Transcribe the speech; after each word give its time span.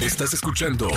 Estás 0.00 0.34
escuchando 0.34 0.88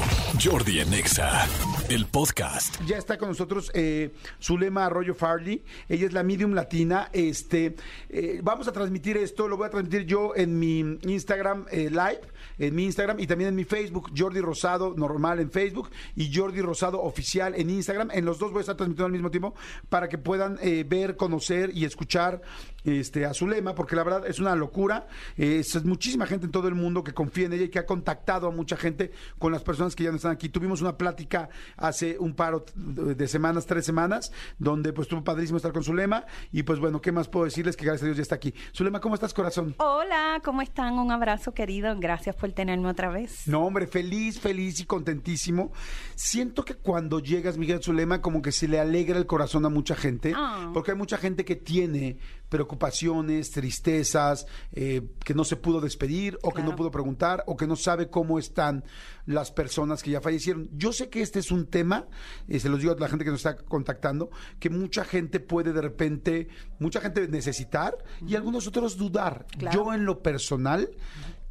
Jordi 0.41 0.81
Anexa, 0.81 1.47
el 1.89 2.05
podcast. 2.05 2.81
Ya 2.85 2.97
está 2.97 3.17
con 3.17 3.29
nosotros 3.29 3.71
eh, 3.73 4.13
Zulema 4.41 4.85
Arroyo 4.85 5.13
Farley. 5.13 5.63
Ella 5.87 6.07
es 6.07 6.13
la 6.13 6.23
medium 6.23 6.53
latina. 6.53 7.09
Este, 7.13 7.75
eh, 8.09 8.39
vamos 8.41 8.67
a 8.67 8.71
transmitir 8.71 9.15
esto, 9.17 9.47
lo 9.47 9.55
voy 9.55 9.67
a 9.67 9.69
transmitir 9.69 10.05
yo 10.05 10.33
en 10.35 10.57
mi 10.59 10.79
Instagram 11.03 11.65
eh, 11.71 11.89
live, 11.89 12.21
en 12.59 12.75
mi 12.75 12.85
Instagram 12.85 13.19
y 13.19 13.27
también 13.27 13.49
en 13.49 13.55
mi 13.55 13.65
Facebook, 13.65 14.11
Jordi 14.17 14.39
Rosado 14.41 14.93
normal 14.97 15.39
en 15.39 15.51
Facebook 15.51 15.89
y 16.15 16.33
Jordi 16.33 16.61
Rosado 16.61 17.01
oficial 17.01 17.55
en 17.55 17.69
Instagram. 17.69 18.09
En 18.11 18.25
los 18.25 18.39
dos 18.39 18.51
voy 18.51 18.59
a 18.59 18.61
estar 18.61 18.75
transmitiendo 18.75 19.05
al 19.05 19.11
mismo 19.11 19.31
tiempo 19.31 19.53
para 19.89 20.09
que 20.09 20.17
puedan 20.17 20.57
eh, 20.61 20.85
ver, 20.87 21.15
conocer 21.17 21.71
y 21.73 21.85
escuchar 21.85 22.41
este, 22.83 23.25
a 23.25 23.33
Zulema, 23.33 23.75
porque 23.75 23.95
la 23.95 24.03
verdad 24.03 24.27
es 24.27 24.39
una 24.39 24.55
locura. 24.55 25.07
Es, 25.37 25.75
es 25.75 25.83
muchísima 25.85 26.25
gente 26.25 26.45
en 26.45 26.51
todo 26.51 26.67
el 26.67 26.75
mundo 26.75 27.03
que 27.03 27.13
confía 27.13 27.45
en 27.45 27.53
ella 27.53 27.63
y 27.65 27.69
que 27.69 27.79
ha 27.79 27.85
contactado 27.85 28.47
a 28.47 28.51
mucha 28.51 28.75
gente 28.77 29.11
con 29.39 29.51
las 29.51 29.63
personas 29.63 29.95
que 29.95 30.03
ya 30.03 30.09
no 30.11 30.17
están 30.17 30.31
aquí. 30.31 30.49
Tuvimos 30.49 30.81
una 30.81 30.97
plática 30.97 31.49
hace 31.77 32.17
un 32.19 32.33
paro 32.35 32.65
de 32.75 33.27
semanas, 33.27 33.65
tres 33.65 33.85
semanas, 33.85 34.31
donde 34.59 34.93
pues 34.93 35.05
estuvo 35.05 35.23
padrísimo 35.23 35.57
estar 35.57 35.71
con 35.71 35.83
Zulema 35.83 36.25
y 36.51 36.63
pues 36.63 36.79
bueno, 36.79 37.01
¿qué 37.01 37.11
más 37.11 37.27
puedo 37.27 37.45
decirles? 37.45 37.75
Que 37.77 37.85
gracias 37.85 38.03
a 38.03 38.05
Dios 38.05 38.17
ya 38.17 38.23
está 38.23 38.35
aquí. 38.35 38.53
Zulema, 38.75 38.99
¿cómo 38.99 39.15
estás, 39.15 39.33
corazón? 39.33 39.75
Hola, 39.77 40.41
¿cómo 40.43 40.61
están? 40.61 40.93
Un 40.99 41.11
abrazo 41.11 41.53
querido. 41.53 41.95
Gracias 41.99 42.35
por 42.35 42.51
tenerme 42.51 42.87
otra 42.89 43.09
vez. 43.09 43.47
No, 43.47 43.65
hombre, 43.65 43.87
feliz, 43.87 44.39
feliz 44.39 44.79
y 44.79 44.85
contentísimo. 44.85 45.71
Siento 46.15 46.63
que 46.65 46.75
cuando 46.75 47.19
llegas, 47.19 47.57
Miguel 47.57 47.81
Zulema, 47.81 48.21
como 48.21 48.41
que 48.41 48.51
se 48.51 48.67
le 48.67 48.79
alegra 48.79 49.17
el 49.17 49.25
corazón 49.25 49.65
a 49.65 49.69
mucha 49.69 49.95
gente, 49.95 50.33
Ah. 50.35 50.71
porque 50.73 50.91
hay 50.91 50.97
mucha 50.97 51.17
gente 51.17 51.45
que 51.45 51.55
tiene 51.55 52.17
preocupaciones, 52.53 53.49
tristezas, 53.49 54.45
eh, 54.73 55.01
que 55.25 55.33
no 55.33 55.43
se 55.43 55.55
pudo 55.55 55.81
despedir 55.81 56.37
o 56.43 56.53
que 56.53 56.61
no 56.61 56.75
pudo 56.75 56.91
preguntar 56.91 57.43
o 57.47 57.57
que 57.57 57.65
no 57.65 57.75
sabe 57.75 58.11
cómo 58.11 58.37
están 58.37 58.83
las 59.25 59.49
personas 59.49 60.03
que 60.03 60.11
ya 60.11 60.21
fallecieron. 60.21 60.69
Yo 60.71 60.93
sé 60.93 61.09
que 61.09 61.23
este 61.23 61.39
es 61.39 61.49
un 61.49 61.65
tema, 61.65 62.05
y 62.47 62.59
se 62.59 62.69
los 62.69 62.79
digo 62.79 62.91
a 62.93 62.99
la 62.99 63.09
gente 63.09 63.25
que 63.25 63.31
nos 63.31 63.43
está 63.43 63.55
contactando, 63.55 64.29
que 64.59 64.69
mucha 64.69 65.03
gente 65.03 65.39
puede 65.39 65.73
de 65.73 65.81
repente, 65.81 66.47
mucha 66.77 67.01
gente 67.01 67.27
necesitar 67.27 67.97
y 68.23 68.35
algunos 68.35 68.67
otros 68.67 68.97
dudar. 68.97 69.47
Claro. 69.57 69.85
Yo 69.85 69.93
en 69.95 70.05
lo 70.05 70.21
personal 70.21 70.91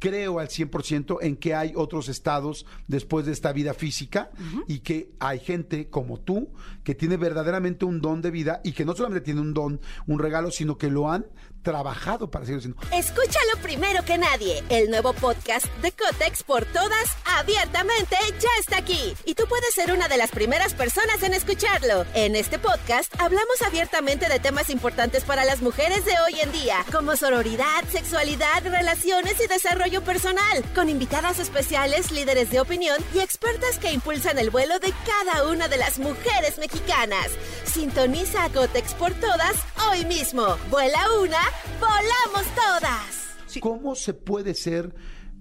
creo 0.03 0.39
al 0.39 0.49
100% 0.49 1.19
en 1.21 1.37
que 1.37 1.55
hay 1.55 1.71
otros 1.77 2.09
estados 2.09 2.65
después 2.89 3.25
de 3.25 3.31
esta 3.31 3.53
vida 3.53 3.73
física 3.73 4.31
y 4.67 4.79
que 4.79 5.13
hay 5.17 5.39
gente 5.39 5.89
como 5.89 6.19
tú 6.19 6.49
que 6.83 6.93
tiene 6.93 7.15
verdaderamente 7.15 7.85
un 7.85 8.01
don 8.01 8.21
de 8.21 8.29
vida 8.29 8.59
y 8.65 8.73
que 8.73 8.83
no 8.83 8.97
solamente 8.97 9.23
tiene 9.23 9.39
un 9.39 9.53
don, 9.53 9.79
un 10.05 10.19
regalo, 10.19 10.51
sino 10.51 10.77
que 10.77 10.89
lo 10.89 11.09
han 11.09 11.25
trabajado 11.63 12.29
para 12.29 12.45
seguir 12.45 12.61
siendo. 12.61 12.81
Escúchalo 12.91 13.61
primero 13.61 14.03
que 14.03 14.17
nadie. 14.17 14.61
El 14.69 14.89
nuevo 14.89 15.13
podcast 15.13 15.65
de 15.81 15.93
Cotex 15.93 16.43
por 16.43 16.65
todas, 16.65 17.15
abiertamente, 17.39 18.17
ya 18.39 18.49
está 18.59 18.77
aquí. 18.77 19.13
Y 19.25 19.35
tú 19.35 19.45
puedes 19.47 19.73
ser 19.73 19.93
una 19.93 20.09
de 20.09 20.17
las 20.17 20.31
primeras 20.31 20.73
personas 20.73 21.23
en 21.23 21.33
escucharlo. 21.33 22.05
En 22.13 22.35
este 22.35 22.59
podcast 22.59 23.13
hablamos 23.19 23.61
abiertamente 23.65 24.27
de 24.27 24.39
temas 24.39 24.69
importantes 24.69 25.23
para 25.23 25.45
las 25.45 25.61
mujeres 25.61 26.03
de 26.03 26.11
hoy 26.27 26.41
en 26.41 26.51
día, 26.51 26.85
como 26.91 27.15
sororidad, 27.15 27.85
sexualidad, 27.89 28.63
relaciones 28.63 29.39
y 29.41 29.47
desarrollo 29.47 29.92
personal, 30.01 30.63
con 30.73 30.89
invitadas 30.89 31.39
especiales, 31.39 32.11
líderes 32.11 32.49
de 32.49 32.59
opinión 32.59 32.97
y 33.13 33.19
expertas 33.19 33.77
que 33.79 33.91
impulsan 33.91 34.39
el 34.39 34.49
vuelo 34.49 34.79
de 34.79 34.93
cada 35.05 35.47
una 35.47 35.67
de 35.67 35.77
las 35.77 35.99
mujeres 35.99 36.57
mexicanas. 36.57 37.27
Sintoniza 37.65 38.45
a 38.45 38.49
Cotex 38.49 38.93
por 38.93 39.13
todas 39.13 39.55
hoy 39.89 40.05
mismo. 40.05 40.57
Vuela 40.69 40.99
una, 41.21 41.39
volamos 41.79 42.45
todas. 42.55 43.59
¿Cómo 43.59 43.95
se 43.95 44.13
puede 44.13 44.53
ser 44.53 44.93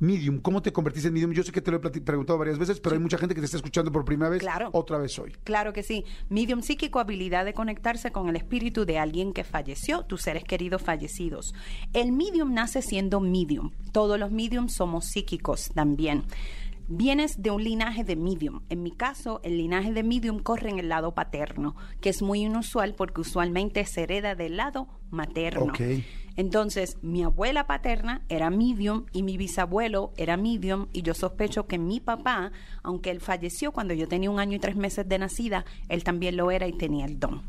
medium? 0.03 0.39
¿Cómo 0.41 0.61
te 0.61 0.73
convertiste 0.73 1.09
en 1.09 1.15
medium? 1.15 1.33
Yo 1.33 1.43
sé 1.43 1.53
que 1.53 1.61
te 1.63 1.71
lo 1.71 1.79
he 1.79 1.81
preguntado 1.81 2.39
varias 2.39 2.59
veces, 2.59 2.81
pero 2.81 2.95
hay 2.95 3.01
mucha 3.01 3.17
gente 3.19 3.35
que 3.35 3.41
te 3.41 3.45
está 3.47 3.57
escuchando 3.57 3.91
por 3.91 4.05
primera 4.05 4.29
vez, 4.31 4.41
Claro. 4.41 4.69
otra 4.73 4.99
vez 4.99 5.19
hoy. 5.19 5.33
Claro 5.45 5.73
que 5.73 5.83
sí. 5.83 6.05
Medium 6.29 6.63
psíquico, 6.63 6.99
habilidad 7.01 7.45
de 7.45 7.55
conectarse 7.55 8.11
con 8.13 8.29
el 8.29 8.37
espíritu 8.37 8.85
de 8.85 8.99
alguien 8.99 9.33
que 9.33 9.45
falleció, 9.45 10.03
tus 10.05 10.23
seres 10.23 10.45
queridos 10.45 10.83
fallecidos. 10.83 11.55
El 11.93 12.13
medium 12.13 12.53
nace 12.53 12.83
siendo 12.83 13.21
medium. 13.21 13.71
Todos 13.93 14.19
los 14.19 14.31
mediums 14.31 14.75
somos 14.75 15.07
psíquicos 15.07 15.71
también. 15.75 16.25
Vienes 16.89 17.41
de 17.41 17.51
un 17.51 17.63
linaje 17.63 18.05
de 18.05 18.17
medium. 18.17 18.61
En 18.69 18.83
mi 18.83 18.91
caso, 18.91 19.41
el 19.45 19.57
linaje 19.57 19.93
de 19.93 20.03
medium 20.03 20.41
corre 20.41 20.69
en 20.69 20.79
el 20.79 20.89
lado 20.89 21.15
paterno, 21.15 21.75
que 22.01 22.11
es 22.11 22.21
muy 22.23 22.41
inusual 22.41 22.95
porque 22.95 23.21
usualmente 23.21 23.85
se 23.87 24.03
hereda 24.03 24.35
del 24.35 24.57
lado 24.57 24.89
materno. 25.11 25.73
Entonces, 26.37 26.97
mi 27.03 27.23
abuela 27.23 27.67
paterna 27.67 28.23
era 28.29 28.51
medium 28.51 29.05
y 29.13 29.23
mi 29.23 29.37
bisabuelo 29.37 30.13
era 30.17 30.37
medium 30.37 30.87
y 30.93 31.03
yo 31.03 31.15
sospecho 31.15 31.67
que 31.67 31.79
mi 31.79 32.01
papá, 32.01 32.53
aunque 32.83 33.11
él 33.11 33.21
falleció 33.21 33.73
cuando 33.73 33.95
yo 33.95 34.09
tenía 34.09 34.31
un 34.31 34.39
año 34.41 34.57
y 34.57 34.61
tres 34.61 34.77
meses 34.77 35.09
de 35.09 35.19
nacida, 35.19 35.65
él 35.89 36.05
también 36.05 36.37
lo 36.37 36.51
era 36.51 36.67
y 36.67 36.73
tenía 36.73 37.05
el 37.07 37.19
don. 37.19 37.43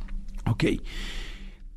Ok. 0.50 0.66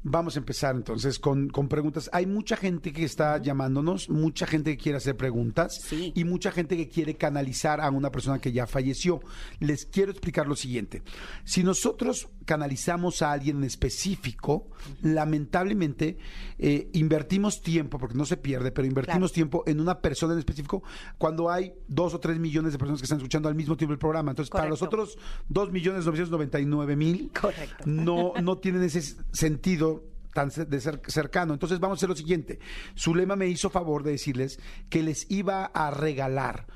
Vamos 0.09 0.37
a 0.37 0.39
empezar 0.39 0.77
entonces 0.77 1.19
con, 1.19 1.49
con 1.49 1.67
preguntas. 1.67 2.09
Hay 2.13 2.27
mucha 2.27 2.57
gente 2.57 2.93
que 2.93 3.03
está 3.05 3.39
llamándonos, 3.43 4.09
mucha 4.09 4.47
gente 4.47 4.71
que 4.77 4.81
quiere 4.81 4.99
hacer 4.99 5.17
preguntas 5.17 5.81
Sí. 5.83 6.13
y 6.15 6.23
mucha 6.23 6.53
gente 6.53 6.77
que 6.77 6.89
quiere 6.89 7.17
canalizar 7.17 7.81
a 7.81 7.91
una 7.91 8.13
persona 8.13 8.39
que 8.39 8.53
ya 8.53 8.69
falleció. 8.69 9.21
Les 9.59 9.85
quiero 9.85 10.13
explicar 10.13 10.47
lo 10.47 10.55
siguiente. 10.55 11.03
Si 11.45 11.65
nosotros 11.65 12.29
canalizamos 12.47 13.21
a 13.23 13.33
alguien 13.33 13.59
en 13.59 13.65
específico, 13.65 14.69
lamentablemente 15.03 16.17
eh, 16.59 16.89
invertimos 16.95 17.61
tiempo, 17.61 17.99
porque 17.99 18.15
no 18.15 18.25
se 18.25 18.37
pierde, 18.37 18.71
pero 18.73 18.87
invertimos 18.87 19.17
Claro. 19.31 19.35
tiempo 19.35 19.65
en 19.67 19.81
una 19.81 20.01
persona 20.01 20.33
en 20.33 20.39
específico 20.39 20.83
cuando 21.19 21.51
hay 21.51 21.75
dos 21.89 22.15
o 22.15 22.21
tres 22.21 22.39
millones 22.39 22.73
de 22.73 22.79
personas 22.79 23.01
que 23.01 23.05
están 23.05 23.19
escuchando 23.19 23.49
al 23.49 23.55
mismo 23.55 23.77
tiempo 23.77 23.93
el 23.93 23.99
programa. 23.99 24.31
Entonces, 24.31 24.51
para 24.51 24.69
los 24.69 24.81
otros 24.83 25.19
dos 25.49 25.71
millones 25.73 26.05
novecientos 26.07 26.31
noventa 26.31 26.59
y 26.61 26.67
nueve 26.67 26.97
mil, 26.97 27.31
no, 27.85 28.33
no 28.43 28.59
tienen 28.59 28.83
ese 28.85 29.03
sentido 29.33 30.05
tan 30.33 30.51
cer- 30.51 30.67
de 30.67 30.81
ser 30.81 31.01
cercano. 31.07 31.53
Entonces 31.55 31.81
vamos 31.81 31.97
a 31.97 31.99
hacer 31.99 32.09
lo 32.11 32.17
siguiente. 32.17 32.59
Zulema 32.97 33.37
me 33.37 33.49
hizo 33.49 33.71
favor 33.71 34.03
de 34.03 34.13
decirles 34.13 34.59
que 34.89 35.03
les 35.03 35.31
iba 35.31 35.65
a 35.67 35.91
regalar 35.91 36.67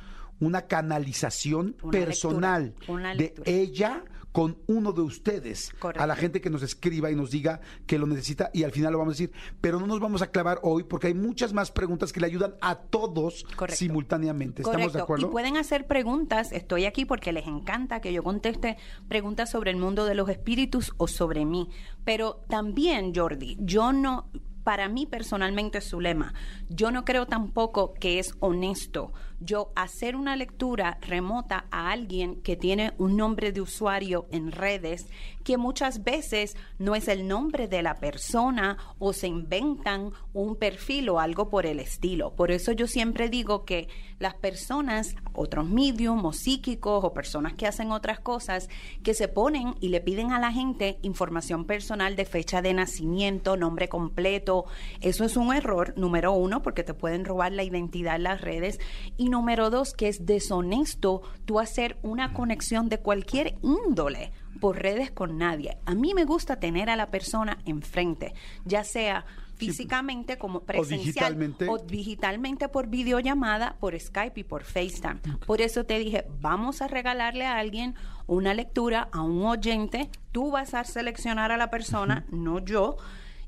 una 0.40 0.62
canalización 0.62 1.76
Una 1.82 1.90
personal 1.90 2.64
lectura, 2.64 2.92
una 2.94 3.14
de 3.14 3.34
ella 3.44 4.02
con 4.32 4.58
uno 4.66 4.92
de 4.92 5.02
ustedes 5.02 5.72
Correcto. 5.78 6.02
a 6.02 6.06
la 6.06 6.16
gente 6.16 6.40
que 6.40 6.50
nos 6.50 6.62
escriba 6.62 7.10
y 7.10 7.16
nos 7.16 7.30
diga 7.30 7.60
que 7.86 7.98
lo 7.98 8.06
necesita 8.06 8.50
y 8.52 8.64
al 8.64 8.72
final 8.72 8.92
lo 8.92 8.98
vamos 8.98 9.12
a 9.12 9.16
decir. 9.16 9.32
Pero 9.60 9.80
no 9.80 9.86
nos 9.86 10.00
vamos 10.00 10.22
a 10.22 10.28
clavar 10.28 10.60
hoy 10.62 10.84
porque 10.84 11.08
hay 11.08 11.14
muchas 11.14 11.52
más 11.52 11.70
preguntas 11.70 12.12
que 12.12 12.20
le 12.20 12.26
ayudan 12.26 12.54
a 12.60 12.76
todos 12.76 13.44
Correcto. 13.56 13.78
simultáneamente. 13.78 14.62
¿Estamos 14.62 14.76
Correcto. 14.76 14.98
de 14.98 15.02
acuerdo? 15.02 15.26
Y 15.28 15.30
pueden 15.30 15.56
hacer 15.56 15.86
preguntas. 15.86 16.52
Estoy 16.52 16.84
aquí 16.84 17.04
porque 17.04 17.32
les 17.32 17.46
encanta 17.46 18.00
que 18.00 18.12
yo 18.12 18.22
conteste 18.22 18.76
preguntas 19.08 19.50
sobre 19.50 19.70
el 19.70 19.76
mundo 19.76 20.04
de 20.04 20.14
los 20.14 20.28
espíritus 20.28 20.92
o 20.96 21.08
sobre 21.08 21.44
mí. 21.44 21.68
Pero 22.04 22.44
también, 22.48 23.12
Jordi, 23.14 23.56
yo 23.60 23.92
no, 23.92 24.30
para 24.62 24.88
mí 24.88 25.06
personalmente, 25.06 25.80
Zulema, 25.80 26.34
yo 26.68 26.90
no 26.90 27.04
creo 27.04 27.26
tampoco 27.26 27.94
que 27.94 28.18
es 28.18 28.34
honesto 28.40 29.12
yo 29.40 29.72
hacer 29.74 30.16
una 30.16 30.36
lectura 30.36 30.98
remota 31.00 31.64
a 31.70 31.90
alguien 31.90 32.40
que 32.42 32.56
tiene 32.56 32.92
un 32.98 33.16
nombre 33.16 33.52
de 33.52 33.60
usuario 33.60 34.26
en 34.30 34.52
redes 34.52 35.06
que 35.44 35.56
muchas 35.56 36.04
veces 36.04 36.56
no 36.78 36.94
es 36.94 37.08
el 37.08 37.26
nombre 37.26 37.66
de 37.66 37.82
la 37.82 37.94
persona 37.94 38.76
o 38.98 39.12
se 39.12 39.26
inventan 39.26 40.12
un 40.34 40.56
perfil 40.56 41.08
o 41.08 41.18
algo 41.18 41.48
por 41.48 41.66
el 41.66 41.80
estilo. 41.80 42.34
Por 42.34 42.50
eso 42.50 42.72
yo 42.72 42.86
siempre 42.86 43.28
digo 43.28 43.64
que 43.64 43.88
las 44.18 44.34
personas, 44.34 45.16
otros 45.32 45.66
medium 45.66 46.24
o 46.26 46.32
psíquicos 46.34 47.02
o 47.02 47.14
personas 47.14 47.54
que 47.54 47.66
hacen 47.66 47.90
otras 47.90 48.20
cosas, 48.20 48.68
que 49.02 49.14
se 49.14 49.28
ponen 49.28 49.74
y 49.80 49.88
le 49.88 50.02
piden 50.02 50.32
a 50.32 50.38
la 50.38 50.52
gente 50.52 50.98
información 51.00 51.64
personal 51.64 52.16
de 52.16 52.26
fecha 52.26 52.60
de 52.60 52.74
nacimiento, 52.74 53.56
nombre 53.56 53.88
completo. 53.88 54.66
Eso 55.00 55.24
es 55.24 55.38
un 55.38 55.54
error, 55.54 55.94
número 55.96 56.32
uno, 56.32 56.62
porque 56.62 56.84
te 56.84 56.92
pueden 56.92 57.24
robar 57.24 57.52
la 57.52 57.62
identidad 57.62 58.16
en 58.16 58.24
las 58.24 58.42
redes. 58.42 58.78
Y 59.16 59.29
número 59.30 59.70
dos, 59.70 59.94
que 59.94 60.08
es 60.08 60.26
deshonesto 60.26 61.22
tú 61.44 61.60
hacer 61.60 61.98
una 62.02 62.32
conexión 62.32 62.88
de 62.88 62.98
cualquier 62.98 63.56
índole 63.62 64.32
por 64.60 64.82
redes 64.82 65.10
con 65.10 65.38
nadie. 65.38 65.78
A 65.86 65.94
mí 65.94 66.12
me 66.14 66.24
gusta 66.24 66.56
tener 66.60 66.90
a 66.90 66.96
la 66.96 67.10
persona 67.10 67.58
enfrente, 67.64 68.34
ya 68.64 68.84
sea 68.84 69.24
físicamente 69.60 70.38
como 70.38 70.60
presencial 70.60 70.98
digitalmente. 71.04 71.68
o 71.68 71.78
digitalmente 71.78 72.68
por 72.68 72.88
videollamada, 72.88 73.76
por 73.78 73.98
Skype 73.98 74.40
y 74.40 74.44
por 74.44 74.64
FaceTime. 74.64 75.20
Por 75.46 75.60
eso 75.60 75.84
te 75.84 75.98
dije, 75.98 76.24
vamos 76.40 76.80
a 76.80 76.88
regalarle 76.88 77.46
a 77.46 77.58
alguien 77.58 77.94
una 78.26 78.54
lectura, 78.54 79.08
a 79.12 79.22
un 79.22 79.44
oyente, 79.44 80.10
tú 80.32 80.50
vas 80.50 80.74
a 80.74 80.84
seleccionar 80.84 81.52
a 81.52 81.56
la 81.58 81.70
persona, 81.70 82.24
no 82.30 82.58
yo, 82.58 82.96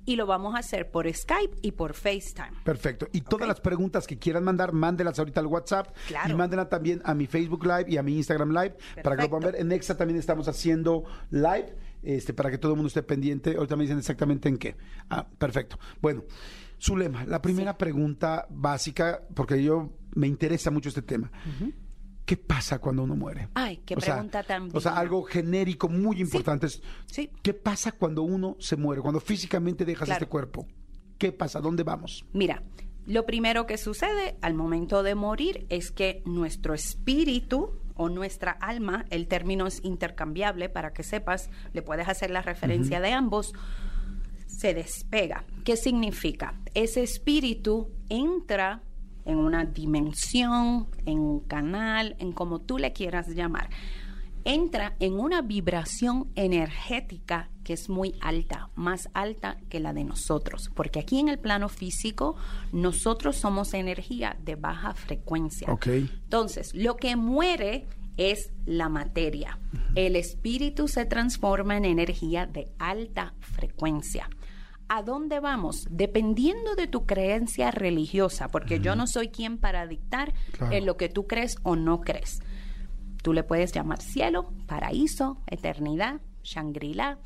y 0.04 0.16
lo 0.16 0.26
vamos 0.26 0.54
a 0.54 0.58
hacer 0.58 0.90
por 0.90 1.12
Skype 1.12 1.56
y 1.62 1.72
por 1.72 1.94
FaceTime. 1.94 2.52
Perfecto. 2.64 3.08
Y 3.12 3.20
todas 3.20 3.46
las 3.48 3.60
preguntas 3.60 4.06
que 4.06 4.18
quieran 4.18 4.44
mandar, 4.44 4.72
mándelas 4.72 5.18
ahorita 5.18 5.40
al 5.40 5.46
WhatsApp 5.46 5.94
Claro. 6.08 6.30
y 6.30 6.34
mándenlas 6.36 6.68
también 6.68 7.00
a 7.04 7.14
mi 7.14 7.26
Facebook 7.26 7.64
Live 7.64 7.84
y 7.88 7.96
a 7.96 8.02
mi 8.02 8.16
Instagram 8.16 8.50
Live 8.50 8.76
para 9.02 9.16
que 9.16 9.22
lo 9.22 9.30
puedan 9.30 9.52
ver. 9.52 9.60
En 9.60 9.70
Exa 9.72 9.96
también 9.96 10.18
estamos 10.18 10.48
haciendo 10.48 11.04
live 11.30 11.74
este, 12.02 12.34
para 12.34 12.50
que 12.50 12.58
todo 12.58 12.72
el 12.72 12.76
mundo 12.76 12.88
esté 12.88 13.02
pendiente. 13.02 13.54
Ahorita 13.56 13.76
me 13.76 13.84
dicen 13.84 13.98
exactamente 13.98 14.48
en 14.48 14.58
qué. 14.58 14.76
Ah, 15.08 15.26
perfecto. 15.38 15.78
Bueno, 16.00 16.24
Zulema, 16.80 17.24
la 17.24 17.40
primera 17.40 17.78
pregunta 17.78 18.46
básica, 18.50 19.22
porque 19.34 19.62
yo 19.62 19.92
me 20.14 20.26
interesa 20.26 20.70
mucho 20.72 20.88
este 20.88 21.02
tema. 21.02 21.30
¿Qué 22.32 22.38
pasa 22.38 22.78
cuando 22.78 23.02
uno 23.02 23.14
muere? 23.14 23.48
Ay, 23.52 23.82
qué 23.84 23.94
sea, 24.00 24.14
pregunta 24.14 24.42
tan 24.42 24.70
O 24.74 24.80
sea, 24.80 24.96
algo 24.96 25.22
genérico 25.22 25.90
muy 25.90 26.18
importante. 26.18 26.64
es, 26.64 26.80
Sí. 27.04 27.28
¿Qué 27.42 27.52
pasa 27.52 27.92
cuando 27.92 28.22
uno 28.22 28.56
se 28.58 28.76
muere? 28.76 29.02
Cuando 29.02 29.20
físicamente 29.20 29.84
dejas 29.84 30.06
Claro. 30.06 30.22
este 30.22 30.30
cuerpo. 30.30 30.66
¿Qué 31.18 31.30
pasa? 31.30 31.60
¿Dónde 31.60 31.82
vamos? 31.82 32.24
Mira, 32.32 32.62
lo 33.04 33.26
primero 33.26 33.66
que 33.66 33.76
sucede 33.76 34.38
al 34.40 34.54
momento 34.54 35.02
de 35.02 35.14
morir 35.14 35.66
es 35.68 35.90
que 35.90 36.22
nuestro 36.24 36.72
espíritu 36.72 37.78
o 37.96 38.08
nuestra 38.08 38.52
alma, 38.52 39.04
el 39.10 39.28
término 39.28 39.66
es 39.66 39.84
intercambiable 39.84 40.70
para 40.70 40.94
que 40.94 41.02
sepas, 41.02 41.50
le 41.74 41.82
puedes 41.82 42.08
hacer 42.08 42.30
la 42.30 42.40
referencia 42.40 43.02
de 43.02 43.12
ambos, 43.12 43.52
se 44.46 44.72
despega. 44.72 45.44
¿Qué 45.64 45.76
significa? 45.76 46.58
Ese 46.72 47.02
espíritu 47.02 47.90
entra 48.08 48.82
en 49.24 49.38
una 49.38 49.64
dimensión, 49.64 50.88
en 51.06 51.18
un 51.18 51.40
canal, 51.40 52.16
en 52.18 52.32
como 52.32 52.60
tú 52.60 52.78
le 52.78 52.92
quieras 52.92 53.28
llamar. 53.28 53.70
Entra 54.44 54.96
en 54.98 55.20
una 55.20 55.40
vibración 55.40 56.28
energética 56.34 57.48
que 57.62 57.74
es 57.74 57.88
muy 57.88 58.16
alta, 58.20 58.70
más 58.74 59.08
alta 59.14 59.56
que 59.68 59.78
la 59.78 59.92
de 59.92 60.02
nosotros, 60.02 60.68
porque 60.74 60.98
aquí 60.98 61.20
en 61.20 61.28
el 61.28 61.38
plano 61.38 61.68
físico 61.68 62.34
nosotros 62.72 63.36
somos 63.36 63.72
energía 63.72 64.36
de 64.42 64.56
baja 64.56 64.94
frecuencia. 64.94 65.72
Ok. 65.72 65.86
Entonces, 65.86 66.74
lo 66.74 66.96
que 66.96 67.14
muere 67.14 67.86
es 68.16 68.50
la 68.66 68.88
materia. 68.88 69.58
El 69.94 70.16
espíritu 70.16 70.88
se 70.88 71.06
transforma 71.06 71.76
en 71.76 71.84
energía 71.84 72.46
de 72.46 72.68
alta 72.78 73.34
frecuencia. 73.40 74.28
¿A 74.94 75.02
dónde 75.02 75.40
vamos? 75.40 75.86
Dependiendo 75.90 76.74
de 76.74 76.86
tu 76.86 77.06
creencia 77.06 77.70
religiosa, 77.70 78.48
porque 78.48 78.78
yo 78.78 78.94
no 78.94 79.06
soy 79.06 79.28
quien 79.28 79.56
para 79.56 79.86
dictar 79.86 80.34
Claro. 80.52 80.74
en 80.76 80.84
lo 80.84 80.98
que 80.98 81.08
tú 81.08 81.26
crees 81.26 81.56
o 81.62 81.76
no 81.76 82.02
crees. 82.02 82.40
Tú 83.22 83.32
le 83.32 83.42
puedes 83.42 83.72
llamar 83.72 84.02
cielo, 84.02 84.52
paraíso, 84.66 85.38
eternidad, 85.46 86.20
Shangri-La. 86.42 87.20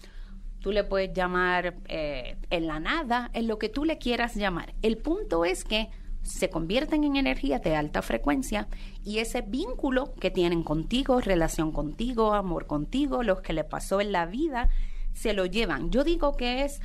Tú 0.60 0.70
le 0.70 0.84
puedes 0.84 1.12
llamar 1.12 1.74
eh, 1.88 2.36
en 2.50 2.68
la 2.68 2.78
nada, 2.78 3.30
en 3.32 3.48
lo 3.48 3.58
que 3.58 3.68
tú 3.68 3.84
le 3.84 3.98
quieras 3.98 4.36
llamar. 4.36 4.72
El 4.82 4.96
punto 4.98 5.44
es 5.44 5.64
que 5.64 5.88
se 6.22 6.48
convierten 6.50 7.02
en 7.02 7.16
energías 7.16 7.62
de 7.62 7.74
alta 7.74 8.00
frecuencia 8.00 8.68
y 9.02 9.18
ese 9.18 9.40
vínculo 9.40 10.14
que 10.20 10.30
tienen 10.30 10.62
contigo, 10.62 11.20
relación 11.20 11.72
contigo, 11.72 12.32
amor 12.32 12.68
contigo, 12.68 13.24
lo 13.24 13.42
que 13.42 13.52
le 13.52 13.64
pasó 13.64 14.00
en 14.00 14.12
la 14.12 14.24
vida, 14.26 14.68
se 15.14 15.32
lo 15.32 15.46
llevan. 15.46 15.90
Yo 15.90 16.04
digo 16.04 16.36
que 16.36 16.62
es 16.62 16.80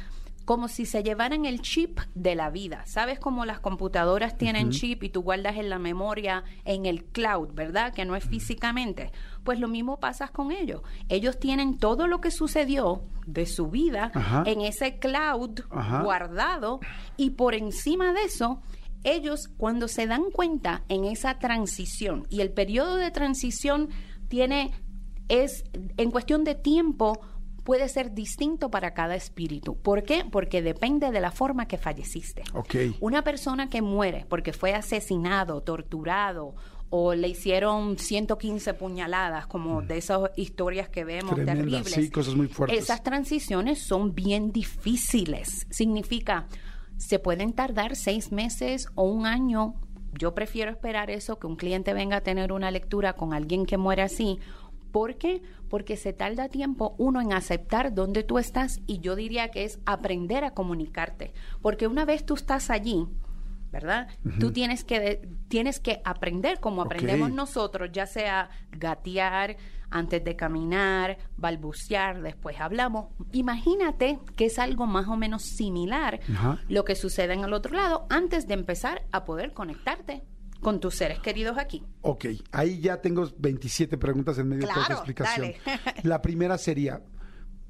como 0.52 0.68
si 0.68 0.86
se 0.86 1.02
llevaran 1.02 1.46
el 1.46 1.62
chip 1.62 2.02
de 2.14 2.36
la 2.36 2.50
vida. 2.50 2.86
¿Sabes 2.86 3.20
cómo 3.20 3.46
las 3.46 3.62
computadoras 3.62 4.38
tienen 4.38 4.72
chip 4.72 5.02
y 5.02 5.08
tú 5.08 5.22
guardas 5.22 5.56
en 5.56 5.70
la 5.70 5.80
memoria 5.80 6.44
en 6.66 6.86
el 6.86 7.06
cloud, 7.06 7.54
¿verdad? 7.54 7.94
Que 7.94 8.04
no 8.04 8.18
es 8.18 8.26
físicamente. 8.26 9.14
Pues 9.46 9.62
lo 9.62 9.70
mismo 9.70 10.02
pasa 10.02 10.28
con 10.28 10.52
ellos. 10.52 10.82
Ellos 11.08 11.40
tienen 11.40 11.78
todo 11.78 12.06
lo 12.06 12.20
que 12.20 12.32
sucedió 12.32 13.02
de 13.26 13.46
su 13.46 13.70
vida 13.70 14.12
Ajá. 14.14 14.44
en 14.46 14.60
ese 14.60 15.00
cloud 15.00 15.62
Ajá. 15.70 16.02
guardado 16.04 16.82
y 17.16 17.30
por 17.30 17.56
encima 17.56 18.12
de 18.12 18.24
eso 18.24 18.62
ellos 19.06 19.48
cuando 19.56 19.88
se 19.88 20.06
dan 20.06 20.32
cuenta 20.34 20.84
en 20.90 21.06
esa 21.06 21.40
transición 21.40 22.28
y 22.30 22.42
el 22.42 22.52
periodo 22.52 22.98
de 22.98 23.10
transición 23.12 23.88
tiene 24.28 24.74
es 25.30 25.64
en 25.96 26.12
cuestión 26.12 26.44
de 26.44 26.56
tiempo 26.56 27.22
puede 27.72 27.88
ser 27.88 28.14
distinto 28.14 28.70
para 28.70 28.94
cada 28.94 29.16
espíritu. 29.16 29.78
¿Por 29.78 30.04
qué? 30.04 30.26
Porque 30.30 30.62
depende 30.62 31.10
de 31.10 31.22
la 31.22 31.32
forma 31.32 31.70
que 31.70 31.78
falleciste. 31.78 32.44
Una 33.00 33.24
persona 33.24 33.70
que 33.70 33.82
muere 33.82 34.26
porque 34.28 34.52
fue 34.52 34.74
asesinado, 34.74 35.62
torturado 35.62 36.54
o 36.90 37.14
le 37.14 37.30
hicieron 37.30 37.98
115 37.98 38.74
puñaladas, 38.74 39.48
como 39.48 39.82
de 39.82 40.00
esas 40.00 40.32
historias 40.36 40.90
que 40.90 41.06
vemos 41.06 41.34
terribles. 41.34 41.90
sí, 41.90 42.10
cosas 42.10 42.36
muy 42.36 42.50
fuertes. 42.50 42.78
Esas 42.78 43.04
transiciones 43.04 43.82
son 43.82 44.14
bien 44.16 44.52
difíciles. 44.52 45.66
Significa, 45.70 46.48
se 46.98 47.20
pueden 47.20 47.54
tardar 47.54 47.96
seis 47.96 48.34
meses 48.34 48.90
o 48.96 49.04
un 49.04 49.26
año. 49.26 49.76
Yo 50.20 50.36
prefiero 50.36 50.72
esperar 50.72 51.10
eso 51.10 51.40
que 51.40 51.48
un 51.48 51.56
cliente 51.56 51.94
venga 51.94 52.18
a 52.18 52.22
tener 52.22 52.52
una 52.52 52.70
lectura 52.70 53.14
con 53.14 53.34
alguien 53.34 53.66
que 53.66 53.78
muere 53.78 54.02
así. 54.02 54.40
¿Por 54.92 55.16
qué? 55.16 55.42
Porque 55.70 55.98
se 55.98 56.14
tarda 56.14 56.50
tiempo 56.50 56.96
uno 56.98 57.22
en 57.22 57.34
aceptar 57.34 57.94
dónde 57.94 58.24
tú 58.24 58.40
estás 58.40 58.82
y 58.88 59.00
yo 59.00 59.16
diría 59.16 59.50
que 59.50 59.64
es 59.64 59.80
aprender 59.86 60.44
a 60.44 60.52
comunicarte. 60.52 61.34
Porque 61.62 61.88
una 61.88 62.06
vez 62.06 62.26
tú 62.26 62.36
estás 62.36 62.70
allí, 62.70 63.08
¿verdad? 63.72 64.10
Tú 64.40 64.52
tienes 64.52 64.84
que, 64.84 65.28
tienes 65.48 65.80
que 65.80 66.02
aprender 66.04 66.60
como 66.60 66.82
aprendemos 66.82 67.32
nosotros, 67.32 67.90
ya 67.94 68.06
sea 68.06 68.50
gatear 68.72 69.56
antes 69.90 70.24
de 70.24 70.36
caminar, 70.36 71.18
balbucear, 71.38 72.22
después 72.22 72.60
hablamos. 72.60 73.08
Imagínate 73.32 74.20
que 74.36 74.46
es 74.46 74.60
algo 74.60 74.88
más 74.88 75.08
o 75.08 75.16
menos 75.16 75.44
similar 75.44 76.20
lo 76.68 76.84
que 76.84 76.96
sucede 76.96 77.34
en 77.34 77.44
el 77.44 77.54
otro 77.54 77.76
lado 77.76 78.08
antes 78.10 78.48
de 78.48 78.56
empezar 78.56 79.04
a 79.12 79.24
poder 79.24 79.54
conectarte 79.54 80.24
con 80.62 80.80
tus 80.80 80.96
seres 80.96 81.20
queridos 81.20 81.58
aquí. 81.58 81.84
Ok, 82.02 82.26
ahí 82.52 82.80
ya 82.80 83.02
tengo 83.02 83.28
27 83.38 83.98
preguntas 83.98 84.38
en 84.38 84.48
medio 84.48 84.68
de 84.68 84.74
toda 84.74 84.84
esa 84.86 84.94
explicación. 84.94 85.54
dale. 85.66 85.80
La 86.04 86.22
primera 86.22 86.58
sería, 86.58 87.02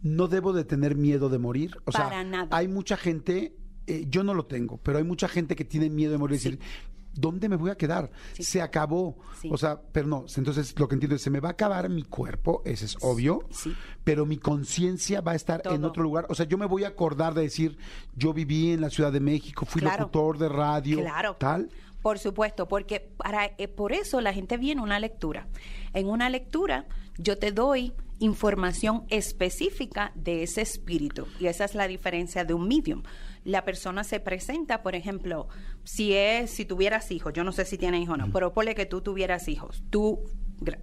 ¿no 0.03 0.27
debo 0.27 0.53
de 0.53 0.63
tener 0.65 0.95
miedo 0.95 1.29
de 1.29 1.39
morir? 1.39 1.75
O 1.85 1.91
sea, 1.91 2.05
Para 2.05 2.23
nada. 2.23 2.47
hay 2.51 2.67
mucha 2.67 2.97
gente, 2.97 3.55
eh, 3.87 4.05
yo 4.07 4.23
no 4.23 4.33
lo 4.33 4.45
tengo, 4.45 4.77
pero 4.77 4.97
hay 4.97 5.03
mucha 5.03 5.27
gente 5.27 5.55
que 5.55 5.65
tiene 5.65 5.89
miedo 5.89 6.11
de 6.11 6.17
morir. 6.17 6.39
Sí. 6.39 6.51
decir, 6.51 6.65
¿dónde 7.13 7.49
me 7.49 7.57
voy 7.57 7.71
a 7.71 7.75
quedar? 7.75 8.09
Sí. 8.33 8.43
Se 8.43 8.61
acabó. 8.61 9.17
Sí. 9.41 9.49
O 9.51 9.57
sea, 9.57 9.81
pero 9.91 10.07
no, 10.07 10.25
entonces 10.37 10.77
lo 10.79 10.87
que 10.87 10.95
entiendo 10.95 11.15
es, 11.15 11.21
se 11.21 11.29
me 11.29 11.39
va 11.41 11.49
a 11.49 11.51
acabar 11.51 11.89
mi 11.89 12.03
cuerpo, 12.03 12.61
ese 12.65 12.85
es 12.85 12.97
obvio, 13.01 13.47
Sí. 13.51 13.73
pero 14.03 14.25
mi 14.25 14.37
conciencia 14.37 15.19
va 15.21 15.31
a 15.33 15.35
estar 15.35 15.61
en 15.65 15.83
otro 15.85 16.03
lugar. 16.03 16.25
O 16.29 16.35
sea, 16.35 16.45
yo 16.45 16.57
me 16.57 16.65
voy 16.65 16.83
a 16.83 16.89
acordar 16.89 17.33
de 17.33 17.41
decir, 17.43 17.77
yo 18.15 18.33
viví 18.33 18.71
en 18.71 18.81
la 18.81 18.89
Ciudad 18.89 19.11
de 19.11 19.19
México, 19.19 19.65
fui 19.65 19.81
Claro. 19.81 20.03
locutor 20.03 20.37
de 20.37 20.49
radio, 20.49 20.99
Claro. 20.99 21.35
tal. 21.39 21.69
Por 22.01 22.19
supuesto, 22.19 22.67
porque 22.67 22.99
para, 22.99 23.51
eh, 23.57 23.67
por 23.67 23.93
eso 23.93 24.21
la 24.21 24.33
gente 24.33 24.57
viene 24.57 24.81
a 24.81 24.83
una 24.83 24.99
lectura. 24.99 25.47
En 25.93 26.07
una 26.07 26.29
lectura 26.29 26.85
yo 27.17 27.37
te 27.37 27.51
doy 27.51 27.93
información 28.19 29.03
específica 29.09 30.11
de 30.15 30.43
ese 30.43 30.61
espíritu 30.61 31.27
y 31.39 31.47
esa 31.47 31.65
es 31.65 31.73
la 31.75 31.87
diferencia 31.87 32.45
de 32.45 32.53
un 32.53 32.67
medium. 32.67 33.03
La 33.43 33.65
persona 33.65 34.03
se 34.03 34.19
presenta, 34.19 34.83
por 34.83 34.95
ejemplo, 34.95 35.47
si 35.83 36.13
es 36.13 36.51
si 36.51 36.65
tuvieras 36.65 37.11
hijos, 37.11 37.33
yo 37.33 37.43
no 37.43 37.51
sé 37.51 37.65
si 37.65 37.77
tienes 37.77 38.01
hijos 38.01 38.13
o 38.13 38.17
no, 38.17 38.31
pero 38.31 38.53
ponle 38.53 38.75
que 38.75 38.85
tú 38.85 39.01
tuvieras 39.01 39.47
hijos, 39.47 39.83
tú 39.89 40.23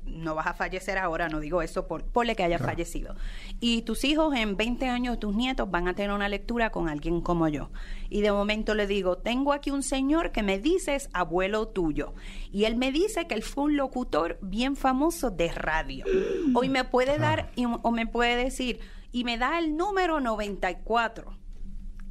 no 0.05 0.35
vas 0.35 0.47
a 0.49 0.55
fallecer 0.55 0.99
ahora, 0.99 1.29
no 1.29 1.39
digo 1.41 1.63
eso, 1.63 1.87
por, 1.87 2.05
ponle 2.05 2.35
que 2.35 2.43
hayas 2.43 2.59
Claro. 2.61 2.73
fallecido. 2.73 3.15
Y 3.61 3.83
tus 3.83 4.03
hijos 4.05 4.35
en 4.35 4.57
20 4.57 4.89
años, 4.89 5.21
tus 5.21 5.35
nietos 5.37 5.71
van 5.71 5.87
a 5.89 5.95
tener 5.95 6.11
una 6.11 6.29
lectura 6.29 6.71
con 6.71 6.89
alguien 6.89 7.21
como 7.21 7.47
yo. 7.49 7.71
Y 8.11 8.21
de 8.23 8.33
momento 8.33 8.75
le 8.75 8.87
digo, 8.87 9.19
tengo 9.19 9.53
aquí 9.53 9.71
un 9.71 9.83
señor 9.83 10.33
que 10.33 10.43
me 10.43 10.59
dice 10.59 10.95
es 10.97 11.09
abuelo 11.13 11.69
tuyo. 11.69 12.15
Y 12.53 12.65
él 12.65 12.77
me 12.77 12.91
dice 12.91 13.27
que 13.29 13.35
él 13.35 13.43
fue 13.43 13.65
un 13.65 13.77
locutor 13.77 14.39
bien 14.43 14.75
famoso 14.77 15.31
de 15.31 15.49
radio. 15.53 16.05
Hoy 16.55 16.69
me 16.69 16.85
puede 16.85 17.19
dar 17.19 17.51
y- 17.55 17.65
o 17.67 17.91
me 17.93 18.07
puede 18.07 18.37
decir, 18.43 18.81
y 19.13 19.25
me 19.25 19.39
da 19.39 19.59
el 19.59 19.77
número 19.77 20.21
94 20.21 21.37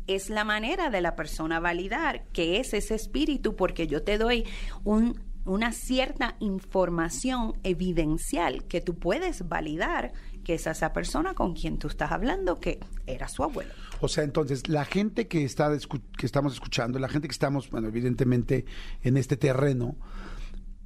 es 0.08 0.30
la 0.30 0.46
manera 0.46 0.90
de 0.90 1.02
la 1.02 1.18
persona 1.18 1.60
validar 1.60 2.24
que 2.32 2.60
es 2.62 2.74
ese 2.74 2.96
espíritu 2.96 3.58
porque 3.58 3.88
yo 3.88 4.04
te 4.04 4.18
doy 4.18 4.46
un, 4.86 5.20
una 5.48 5.72
cierta 5.72 6.36
información 6.40 7.54
evidencial 7.64 8.66
que 8.66 8.82
tú 8.82 8.96
puedes 8.96 9.48
validar 9.48 10.14
que 10.44 10.54
es 10.54 10.66
esa 10.66 10.94
persona 10.94 11.34
con 11.34 11.54
quien 11.54 11.78
tú 11.78 11.88
estás 11.88 12.12
hablando 12.14 12.60
que 12.60 12.80
era 13.06 13.28
su 13.28 13.44
abuelo. 13.44 13.74
O 14.00 14.08
sea, 14.08 14.24
entonces, 14.24 14.70
la 14.70 14.86
gente 14.86 15.28
que, 15.28 15.44
está 15.44 15.70
que 16.18 16.26
estamos 16.26 16.54
escuchando, 16.54 17.00
la 17.00 17.10
gente 17.10 17.28
que 17.28 17.34
estamos, 17.34 17.70
bueno, 17.70 17.90
evidentemente 17.90 18.66
en 19.04 19.18
este 19.18 19.36
terreno, 19.36 19.98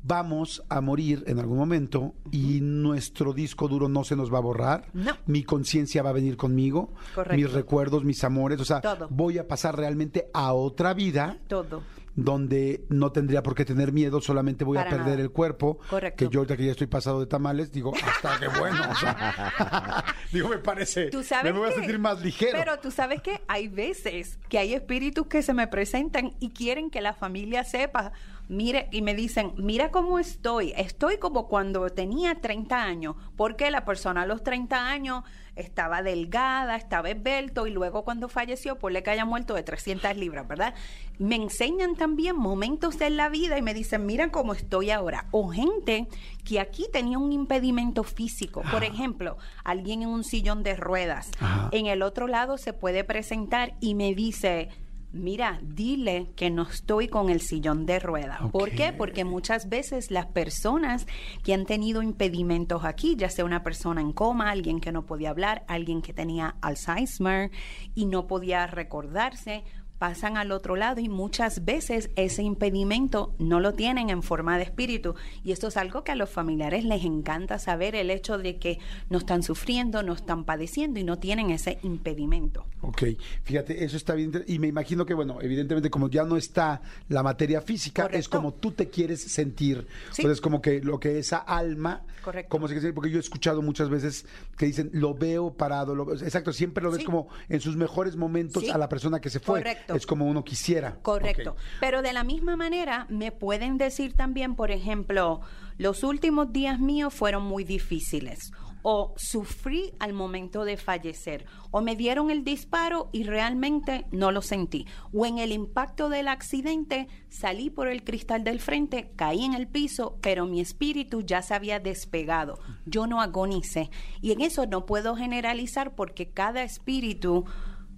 vamos 0.04 0.64
a 0.70 0.82
morir 0.82 1.24
en 1.28 1.40
algún 1.40 1.58
momento 1.58 2.16
y 2.32 2.60
nuestro 2.62 3.34
disco 3.34 3.68
duro 3.68 3.88
no 3.88 4.04
se 4.04 4.16
nos 4.16 4.34
va 4.34 4.40
a 4.40 4.42
borrar. 4.42 4.88
No. 4.94 5.16
Mi 5.26 5.44
conciencia 5.44 6.02
va 6.02 6.10
a 6.10 6.14
venir 6.14 6.38
conmigo. 6.38 6.94
Correcto. 7.14 7.36
Mis 7.36 7.52
recuerdos, 7.52 8.04
mis 8.04 8.24
amores. 8.24 8.60
O 8.60 8.66
sea, 8.66 8.82
Todo. 8.82 9.08
voy 9.10 9.38
a 9.38 9.48
pasar 9.48 9.78
realmente 9.78 10.30
a 10.34 10.54
otra 10.54 10.94
vida 10.94 11.38
Todo. 11.48 11.84
Donde 12.16 12.86
no 12.90 13.12
tendría 13.12 13.42
por 13.44 13.56
qué 13.56 13.66
tener 13.66 13.92
miedo, 13.92 14.22
solamente 14.22 14.64
voy 14.64 14.78
a 14.78 14.84
perder 14.84 15.00
nada. 15.00 15.22
el 15.22 15.32
cuerpo. 15.32 15.80
Correcto. 15.90 16.18
Que 16.18 16.34
yo 16.34 16.42
ahorita 16.42 16.58
que 16.58 16.66
ya 16.66 16.72
estoy 16.72 16.88
pasado 16.88 17.20
de 17.20 17.26
tamales, 17.26 17.72
digo, 17.72 17.94
hasta 18.04 18.40
que 18.40 18.48
bueno. 18.60 18.82
o 18.90 18.96
sea, 18.96 20.04
digo, 20.32 20.50
me 20.50 20.58
parece. 20.58 21.10
Tú 21.10 21.24
sabes 21.24 21.54
me 21.54 21.60
voy 21.60 21.70
a 21.70 21.74
sentir 21.74 22.00
más 22.00 22.22
ligero. 22.22 22.58
Pero 22.58 22.80
tú 22.80 22.92
sabes 22.92 23.22
que 23.22 23.42
hay 23.48 23.68
veces 23.68 24.40
que 24.50 24.58
hay 24.58 24.74
espíritus 24.74 25.28
que 25.28 25.42
se 25.42 25.54
me 25.54 25.68
presentan 25.68 26.34
y 26.40 26.52
quieren 26.52 26.90
que 26.90 27.02
la 27.02 27.14
familia 27.14 27.64
sepa, 27.64 28.12
mire, 28.52 28.90
y 28.92 29.02
me 29.02 29.16
dicen, 29.16 29.54
mira 29.56 29.92
cómo 29.92 30.20
estoy, 30.20 30.74
estoy 30.76 31.18
como 31.18 31.48
cuando 31.48 31.90
tenía 31.90 32.36
30 32.36 32.84
años, 32.84 33.16
porque 33.38 33.72
la 33.72 33.86
persona 33.86 34.24
a 34.24 34.26
los 34.26 34.44
30 34.44 34.90
años 34.90 35.24
estaba 35.56 36.04
delgada, 36.04 36.76
estaba 36.76 37.10
esbelto 37.10 37.66
y 37.66 37.72
luego 37.72 38.04
cuando 38.04 38.28
falleció, 38.28 38.78
pues 38.78 38.94
le 38.94 39.04
que 39.04 39.12
haya 39.12 39.24
muerto 39.24 39.54
de 39.54 39.64
300 39.64 40.18
libras, 40.18 40.48
¿verdad? 40.50 40.74
Me 41.18 41.36
enseñan 41.36 41.96
también 41.96 42.36
momentos 42.36 43.00
de 43.00 43.10
la 43.10 43.30
vida 43.30 43.58
y 43.58 43.62
me 43.62 43.74
dicen, 43.74 44.06
mira 44.06 44.32
cómo 44.32 44.52
estoy 44.54 44.92
ahora. 44.92 45.28
O 45.32 45.50
gente 45.50 46.08
que 46.44 46.60
aquí 46.60 46.88
tenía 46.92 47.20
un 47.20 47.32
impedimento 47.32 48.04
físico, 48.04 48.64
por 48.70 48.84
ejemplo, 48.84 49.38
alguien 49.64 50.02
en 50.02 50.10
un 50.10 50.26
sillón 50.26 50.62
de 50.64 50.76
ruedas, 50.76 51.32
Ajá. 51.40 51.70
en 51.72 51.86
el 51.86 52.02
otro 52.02 52.28
lado 52.28 52.58
se 52.58 52.74
puede 52.74 53.06
presentar 53.06 53.76
y 53.80 53.96
me 53.96 54.14
dice, 54.14 54.70
mira, 55.14 55.60
dile 55.62 56.32
que 56.36 56.50
no 56.50 56.64
estoy 56.64 57.08
con 57.08 57.30
el 57.30 57.42
sillón 57.42 57.86
de 57.86 58.00
ruedas. 58.00 58.40
¿Por 58.52 58.72
qué? 58.72 58.94
Porque 58.94 59.26
muchas 59.26 59.70
veces 59.70 60.12
las 60.12 60.28
personas 60.28 61.08
que 61.44 61.54
han 61.54 61.66
tenido 61.66 62.02
impedimentos 62.02 62.84
aquí, 62.86 63.16
ya 63.16 63.30
sea 63.30 63.46
una 63.46 63.64
persona 63.64 64.02
en 64.02 64.14
coma, 64.14 64.52
alguien 64.52 64.80
que 64.80 64.92
no 64.92 65.06
podía 65.06 65.30
hablar, 65.30 65.64
alguien 65.68 66.02
que 66.02 66.14
tenía 66.14 66.56
Alzheimer 66.62 67.52
y 67.96 68.06
no 68.06 68.28
podía 68.28 68.68
recordarse, 68.68 69.64
pasan 70.02 70.36
al 70.36 70.52
otro 70.52 70.76
lado 70.76 71.00
y 71.00 71.10
muchas 71.10 71.64
veces 71.64 72.10
ese 72.16 72.42
impedimento 72.42 73.36
no 73.38 73.60
lo 73.60 73.76
tienen 73.76 74.10
en 74.10 74.24
forma 74.24 74.58
de 74.58 74.64
espíritu. 74.64 75.14
Y 75.44 75.52
esto 75.52 75.68
es 75.68 75.78
algo 75.78 76.04
que 76.04 76.12
a 76.12 76.16
los 76.16 76.28
familiares 76.28 76.84
les 76.86 77.06
encanta 77.06 77.60
saber, 77.60 77.94
el 77.94 78.10
hecho 78.10 78.40
de 78.40 78.58
que 78.58 78.80
no 79.12 79.20
están 79.20 79.44
sufriendo, 79.44 80.02
no 80.02 80.14
están 80.14 80.44
padeciendo 80.44 81.00
y 81.00 81.04
no 81.04 81.20
tienen 81.20 81.52
ese 81.52 81.78
impedimento. 81.84 82.66
Ok, 82.82 83.04
fíjate, 83.44 83.84
eso 83.84 83.96
está 83.96 84.16
bien. 84.16 84.44
Y 84.48 84.58
me 84.58 84.66
imagino 84.68 85.06
que, 85.06 85.14
bueno, 85.14 85.38
evidentemente 85.40 85.92
como 85.92 86.10
ya 86.10 86.24
no 86.24 86.36
está 86.36 86.82
la 87.08 87.22
materia 87.22 87.62
física, 87.62 88.08
es 88.12 88.28
como 88.28 88.56
tú 88.56 88.72
te 88.72 88.90
quieres 88.90 89.22
sentir. 89.22 89.86
Sí. 90.14 90.24
Entonces, 90.24 90.42
como 90.42 90.64
que 90.64 90.82
lo 90.82 91.00
que 91.00 91.20
esa 91.20 91.38
alma, 91.38 92.02
Correcto. 92.24 92.50
como 92.50 92.68
se 92.68 92.74
quiere 92.74 92.92
porque 92.92 93.12
yo 93.12 93.18
he 93.18 93.20
escuchado 93.20 93.62
muchas 93.62 93.88
veces 93.90 94.26
que 94.58 94.66
dicen, 94.66 94.90
lo 94.94 95.14
veo 95.14 95.54
parado, 95.54 95.94
lo 95.94 96.06
veo- 96.06 96.16
exacto, 96.16 96.52
siempre 96.52 96.84
lo 96.84 96.90
ves 96.90 97.02
Sí. 97.02 97.06
como 97.06 97.28
en 97.50 97.62
sus 97.62 97.76
mejores 97.78 98.16
momentos 98.16 98.64
Sí. 98.64 98.72
a 98.72 98.80
la 98.80 98.90
persona 98.90 99.22
que 99.22 99.30
se 99.30 99.40
fue. 99.40 99.60
Correcto. 99.60 99.91
Es 99.96 100.06
como 100.06 100.26
uno 100.26 100.44
quisiera. 100.44 100.98
Correcto. 101.02 101.56
Pero 101.80 102.02
de 102.02 102.14
la 102.14 102.24
misma 102.24 102.56
manera, 102.56 103.06
me 103.10 103.32
pueden 103.32 103.78
decir 103.78 104.14
también, 104.14 104.56
por 104.56 104.72
ejemplo, 104.72 105.42
los 105.78 106.04
últimos 106.04 106.52
días 106.54 106.80
míos 106.80 107.14
fueron 107.14 107.44
muy 107.44 107.64
difíciles. 107.64 108.52
O 108.84 109.14
sufrí 109.16 109.94
al 110.00 110.14
momento 110.14 110.66
de 110.66 110.76
fallecer. 110.76 111.46
O 111.70 111.82
me 111.82 111.96
dieron 111.96 112.32
el 112.32 112.44
disparo 112.44 113.10
y 113.12 113.24
realmente 113.24 114.06
no 114.12 114.32
lo 114.32 114.42
sentí. 114.42 114.88
O 115.14 115.26
en 115.26 115.38
el 115.38 115.52
impacto 115.52 116.10
del 116.10 116.28
accidente 116.28 117.08
salí 117.30 117.70
por 117.70 117.88
el 117.88 118.04
cristal 118.04 118.44
del 118.44 118.60
frente, 118.60 119.12
caí 119.16 119.44
en 119.46 119.54
el 119.54 119.68
piso, 119.68 120.18
pero 120.22 120.48
mi 120.48 120.62
espíritu 120.62 121.22
ya 121.22 121.44
se 121.44 121.54
había 121.54 121.80
despegado. 121.80 122.60
Yo 122.86 123.06
no 123.06 123.22
agonicé. 123.22 123.92
Y 124.20 124.32
en 124.32 124.42
eso 124.42 124.66
no 124.66 124.88
puedo 124.88 125.16
generalizar 125.16 125.94
porque 125.96 126.30
cada 126.32 126.64
espíritu 126.64 127.46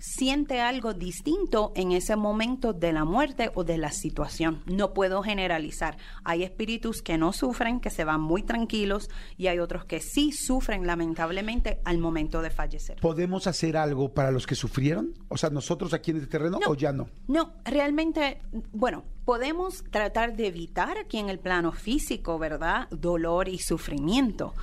siente 0.03 0.59
algo 0.59 0.93
distinto 0.93 1.71
en 1.75 1.93
ese 1.93 2.17
momento 2.17 2.73
de 2.73 2.91
la 2.91 3.05
muerte 3.05 3.51
o 3.55 3.63
de 3.63 3.77
la 3.77 3.89
situación. 3.91 4.61
No 4.65 4.93
puedo 4.93 5.23
generalizar. 5.23 5.95
Hay 6.25 6.43
espíritus 6.43 7.01
que 7.01 7.17
no 7.17 7.31
sufren, 7.31 7.79
que 7.79 7.89
se 7.89 8.03
van 8.03 8.19
muy 8.19 8.43
tranquilos, 8.43 9.09
y 9.37 9.47
hay 9.47 9.59
otros 9.59 9.85
que 9.85 10.01
sí 10.01 10.33
sufren 10.33 10.85
lamentablemente 10.85 11.79
al 11.85 11.99
momento 11.99 12.41
de 12.41 12.49
fallecer. 12.49 12.97
¿Podemos 12.99 13.47
hacer 13.47 13.77
algo 13.77 14.13
para 14.13 14.31
los 14.31 14.45
que 14.45 14.55
sufrieron? 14.55 15.13
O 15.29 15.37
sea, 15.37 15.49
nosotros 15.49 15.93
aquí 15.93 16.11
en 16.11 16.17
este 16.17 16.27
terreno 16.29 16.59
No. 16.59 16.71
o 16.71 16.75
ya 16.75 16.91
no. 16.91 17.07
No, 17.27 17.53
realmente, 17.63 18.41
bueno, 18.73 19.05
podemos 19.23 19.85
tratar 19.89 20.35
de 20.35 20.47
evitar 20.47 20.97
aquí 20.97 21.17
en 21.17 21.29
el 21.29 21.39
plano 21.39 21.71
físico, 21.71 22.37
¿verdad? 22.37 22.89
Dolor 22.91 23.47
y 23.47 23.57
sufrimiento 23.57 24.53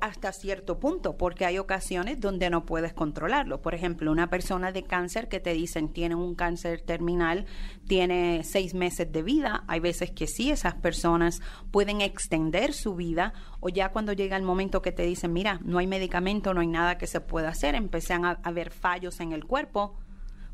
hasta 0.00 0.32
cierto 0.32 0.78
punto, 0.78 1.16
porque 1.16 1.44
hay 1.44 1.58
ocasiones 1.58 2.20
donde 2.20 2.50
no 2.50 2.64
puedes 2.64 2.92
controlarlo. 2.92 3.62
Por 3.62 3.74
ejemplo, 3.74 4.10
una 4.10 4.28
persona 4.28 4.72
de 4.72 4.82
cáncer 4.82 5.28
que 5.28 5.40
te 5.40 5.52
dicen 5.52 5.88
tiene 5.88 6.14
un 6.14 6.34
cáncer 6.34 6.80
terminal, 6.80 7.46
tiene 7.86 8.42
seis 8.44 8.74
meses 8.74 9.10
de 9.12 9.22
vida. 9.22 9.64
Hay 9.68 9.80
veces 9.80 10.10
que 10.10 10.26
sí, 10.26 10.50
esas 10.50 10.74
personas 10.74 11.40
pueden 11.70 12.00
extender 12.00 12.72
su 12.72 12.94
vida 12.94 13.32
o 13.60 13.68
ya 13.68 13.90
cuando 13.90 14.12
llega 14.12 14.36
el 14.36 14.42
momento 14.42 14.82
que 14.82 14.92
te 14.92 15.04
dicen, 15.04 15.32
mira, 15.32 15.60
no 15.64 15.78
hay 15.78 15.86
medicamento, 15.86 16.54
no 16.54 16.60
hay 16.60 16.68
nada 16.68 16.98
que 16.98 17.06
se 17.06 17.20
pueda 17.20 17.48
hacer, 17.48 17.74
empiezan 17.74 18.24
a 18.24 18.40
haber 18.42 18.70
fallos 18.70 19.20
en 19.20 19.32
el 19.32 19.44
cuerpo, 19.44 19.96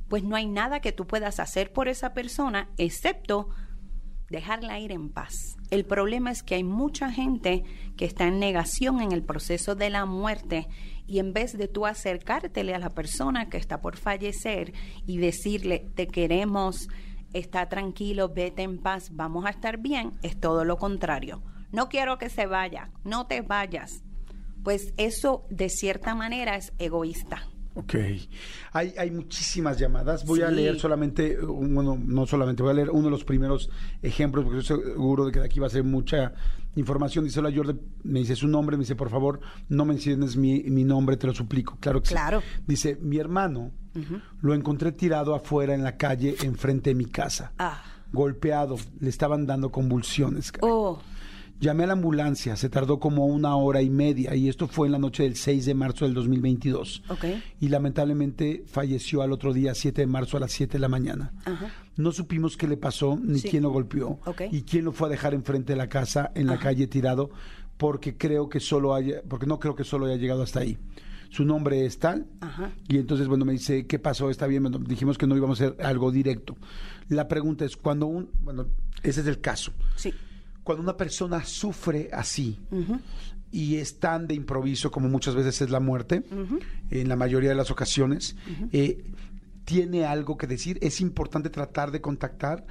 pues 0.09 0.25
no 0.25 0.37
hay 0.37 0.47
nada 0.47 0.81
que 0.81 0.93
tú 0.93 1.07
puedas 1.07 1.41
hacer 1.41 1.73
por 1.73 1.89
esa 1.89 2.13
persona 2.13 2.69
excepto 2.77 3.49
dejarla 4.33 4.81
ir 4.81 4.91
en 4.91 5.11
paz. 5.11 5.35
El 5.71 5.85
problema 5.85 6.33
es 6.33 6.43
que 6.43 6.57
hay 6.57 6.65
mucha 6.65 7.13
gente 7.13 7.63
que 7.97 8.05
está 8.05 8.27
en 8.27 8.41
negación 8.41 9.01
en 9.01 9.13
el 9.13 9.23
proceso 9.23 9.77
de 9.77 9.91
la 9.91 10.05
muerte 10.07 10.67
y 11.07 11.21
en 11.21 11.33
vez 11.33 11.57
de 11.57 11.69
tú 11.69 11.87
acercártele 11.87 12.75
a 12.75 12.81
la 12.81 12.91
persona 12.91 13.49
que 13.49 13.59
está 13.59 13.81
por 13.81 13.97
fallecer 13.97 14.73
y 15.07 15.19
decirle, 15.19 15.91
te 15.95 16.09
queremos, 16.09 16.89
está 17.33 17.69
tranquilo, 17.69 18.29
vete 18.29 18.63
en 18.63 18.79
paz, 18.79 19.11
vamos 19.13 19.47
a 19.47 19.51
estar 19.51 19.79
bien, 19.79 20.15
es 20.23 20.41
todo 20.41 20.65
lo 20.65 20.79
contrario. 20.79 21.43
No 21.71 21.89
quiero 21.89 22.19
que 22.19 22.29
se 22.29 22.47
vaya, 22.47 22.91
no 23.05 23.27
te 23.27 23.41
vayas. 23.43 24.03
Pues 24.65 24.93
eso 24.97 25.45
de 25.51 25.69
cierta 25.69 26.15
manera 26.15 26.57
es 26.57 26.73
egoísta. 26.79 27.49
Ok. 27.75 27.95
Hay, 28.73 28.95
hay 28.99 29.11
muchísimas 29.11 29.79
llamadas. 29.79 30.25
Voy 30.27 30.43
a 30.43 30.49
Sí. 30.51 30.55
leer 30.57 30.79
solamente, 30.79 31.43
uh, 31.43 31.47
bueno, 31.53 31.99
no 32.05 32.27
solamente, 32.27 32.63
voy 32.63 32.73
a 32.73 32.75
leer 32.75 32.91
uno 32.91 33.05
de 33.05 33.11
los 33.11 33.25
primeros 33.25 33.71
ejemplos, 34.03 34.45
porque 34.45 34.61
estoy 34.61 34.83
seguro 34.83 35.27
de 35.27 35.33
que 35.33 35.39
de 35.41 35.47
aquí 35.47 35.59
va 35.61 35.69
a 35.69 35.71
ser 35.71 35.83
mucha 35.85 36.35
información. 36.77 37.25
Dice, 37.25 37.41
hola 37.41 37.51
Jordi, 37.55 37.79
me 38.05 38.21
dice 38.21 38.37
su 38.37 38.47
nombre, 38.49 38.77
me 38.77 38.83
dice, 38.83 38.95
por 38.97 39.09
favor, 39.11 39.41
no 39.69 39.85
menciones 39.85 40.37
mi, 40.37 40.63
mi 40.65 40.85
nombre, 40.85 41.17
te 41.17 41.27
lo 41.27 41.33
suplico. 41.35 41.77
Claro 41.81 42.03
que 42.03 42.09
sí. 42.09 42.15
Claro. 42.15 42.43
Dice, 42.67 42.99
mi 43.01 43.19
hermano 43.19 43.71
lo 44.41 44.55
encontré 44.55 44.93
tirado 44.93 45.35
afuera 45.35 45.75
en 45.75 45.83
la 45.83 45.97
calle, 45.97 46.35
enfrente 46.43 46.91
de 46.91 46.95
mi 46.95 47.05
casa. 47.07 47.53
Ah. 47.59 47.83
Golpeado, 48.13 48.77
le 49.01 49.09
estaban 49.09 49.47
dando 49.47 49.71
convulsiones. 49.71 50.53
caray. 50.53 50.71
Oh, 50.71 50.99
Llamé 51.63 51.85
a 51.85 51.87
la 51.87 51.93
ambulancia, 51.95 52.57
se 52.57 52.69
tardó 52.69 52.99
como 52.99 53.25
una 53.27 53.55
hora 53.57 53.81
y 53.83 53.89
media 53.89 54.35
y 54.35 54.49
esto 54.49 54.67
fue 54.69 54.89
en 54.89 54.93
la 54.93 54.99
noche 54.99 55.23
del 55.23 55.37
6 55.37 55.65
de 55.65 55.75
marzo 55.75 56.05
del 56.05 56.13
2022. 56.13 57.05
Ok. 57.09 57.25
Y 57.61 57.69
lamentablemente 57.69 58.65
falleció 58.67 59.23
al 59.23 59.31
otro 59.33 59.53
día, 59.53 59.75
7 59.75 60.01
de 60.03 60.07
marzo 60.09 60.37
a 60.37 60.41
las 60.41 60.51
7 60.53 60.73
de 60.73 60.79
la 60.81 60.89
mañana. 60.89 61.33
Ajá. 61.45 61.73
No 61.97 62.11
supimos 62.11 62.57
qué 62.57 62.67
le 62.67 62.77
pasó 62.77 63.17
ni 63.23 63.39
Sí. 63.39 63.49
quién 63.49 63.63
lo 63.63 63.71
golpeó 63.71 64.19
y 64.51 64.63
quién 64.63 64.85
lo 64.85 64.93
fue 64.93 65.07
a 65.07 65.11
dejar 65.11 65.35
enfrente 65.35 65.73
de 65.75 65.77
la 65.77 65.89
casa 65.89 66.33
en 66.35 66.49
la 66.49 66.59
calle 66.59 66.87
tirado 66.89 67.31
porque 67.77 68.17
creo 68.17 68.49
que 68.49 68.59
solo 68.61 68.95
haya 68.95 69.23
porque 69.29 69.47
no 69.47 69.59
creo 69.61 69.75
que 69.77 69.85
solo 69.85 70.07
haya 70.07 70.17
llegado 70.17 70.43
hasta 70.43 70.61
ahí. 70.61 70.79
Su 71.31 71.45
nombre 71.45 71.87
es 71.87 71.99
tal 71.99 72.27
Ajá. 72.41 72.73
y 72.89 72.99
entonces 72.99 73.27
bueno 73.29 73.45
me 73.45 73.53
dice 73.53 73.87
qué 73.87 73.99
pasó 73.99 74.31
está 74.31 74.47
bien 74.47 74.63
Bueno, 74.65 74.79
dijimos 74.79 75.17
que 75.17 75.27
no 75.27 75.37
íbamos 75.37 75.61
a 75.61 75.67
hacer 75.69 75.87
algo 75.87 76.11
directo. 76.11 76.57
La 77.09 77.29
pregunta 77.29 77.65
es 77.65 77.77
cuando 77.77 78.07
un 78.07 78.31
bueno 78.43 78.67
ese 79.03 79.21
es 79.23 79.27
el 79.29 79.41
caso 79.41 79.73
sí. 79.97 80.13
Cuando 80.63 80.83
una 80.83 80.97
persona 80.97 81.45
sufre 81.45 82.09
así 82.13 82.59
y 83.51 83.77
es 83.77 83.99
tan 83.99 84.27
de 84.27 84.35
improviso 84.35 84.91
como 84.91 85.09
muchas 85.09 85.35
veces 85.35 85.61
es 85.63 85.71
la 85.71 85.81
muerte, 85.81 86.23
en 86.91 87.09
la 87.09 87.17
mayoría 87.17 87.51
de 87.51 87.57
las 87.57 87.71
ocasiones, 87.71 88.37
eh, 88.73 89.05
tiene 89.65 90.05
algo 90.07 90.37
que 90.37 90.47
decir, 90.47 90.79
es 90.83 91.01
importante 91.01 91.51
tratar 91.51 91.91
de 91.91 92.01
contactar 92.01 92.65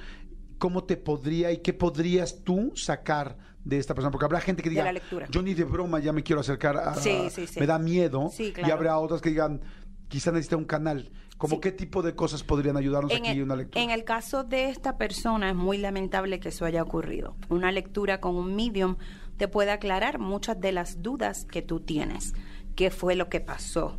cómo 0.58 0.84
te 0.84 0.96
podría 0.96 1.50
y 1.52 1.58
qué 1.58 1.72
podrías 1.72 2.42
tú 2.44 2.72
sacar 2.76 3.36
de 3.64 3.78
esta 3.78 3.94
persona, 3.94 4.10
porque 4.10 4.24
habrá 4.24 4.40
gente 4.40 4.62
que 4.62 4.68
De 4.70 4.74
diga, 4.74 4.84
la 4.84 4.92
lectura. 4.92 5.26
yo 5.30 5.40
ni 5.42 5.54
de 5.54 5.64
broma 5.64 6.00
ya 6.00 6.12
me 6.12 6.22
quiero 6.22 6.40
acercar 6.40 6.76
a... 6.76 6.94
Sí, 6.96 7.28
sí, 7.30 7.46
sí. 7.46 7.60
Me 7.60 7.66
da 7.66 7.78
miedo. 7.78 8.30
Sí, 8.32 8.46
Y 8.46 8.52
claro. 8.52 8.74
habrá 8.74 8.98
otras 8.98 9.20
que 9.20 9.30
digan, 9.30 9.60
quizá 10.08 10.32
necesita 10.32 10.56
un 10.56 10.64
canal. 10.64 11.10
¿Cómo 11.42 11.56
Sí. 11.56 11.60
qué 11.60 11.72
tipo 11.72 12.02
de 12.02 12.14
cosas 12.14 12.44
podrían 12.44 12.76
ayudarnos 12.76 13.10
En 13.10 13.18
aquí 13.18 13.30
en 13.30 13.36
el, 13.38 13.42
una 13.42 13.56
lectura? 13.56 13.82
en 13.82 13.90
el 13.90 14.04
caso 14.04 14.44
de 14.44 14.68
esta 14.68 14.96
persona 14.96 15.50
es 15.50 15.56
muy 15.56 15.76
lamentable 15.76 16.38
que 16.38 16.50
eso 16.50 16.64
haya 16.64 16.80
ocurrido. 16.84 17.34
Una 17.48 17.72
lectura 17.72 18.20
con 18.20 18.36
un 18.36 18.54
medium 18.54 18.94
te 19.38 19.48
puede 19.48 19.72
aclarar 19.72 20.20
muchas 20.20 20.60
de 20.60 20.70
las 20.70 21.02
dudas 21.02 21.44
que 21.44 21.60
tú 21.60 21.80
tienes. 21.80 22.32
¿Qué 22.76 22.90
fue 22.92 23.16
lo 23.16 23.28
que 23.28 23.40
pasó? 23.40 23.98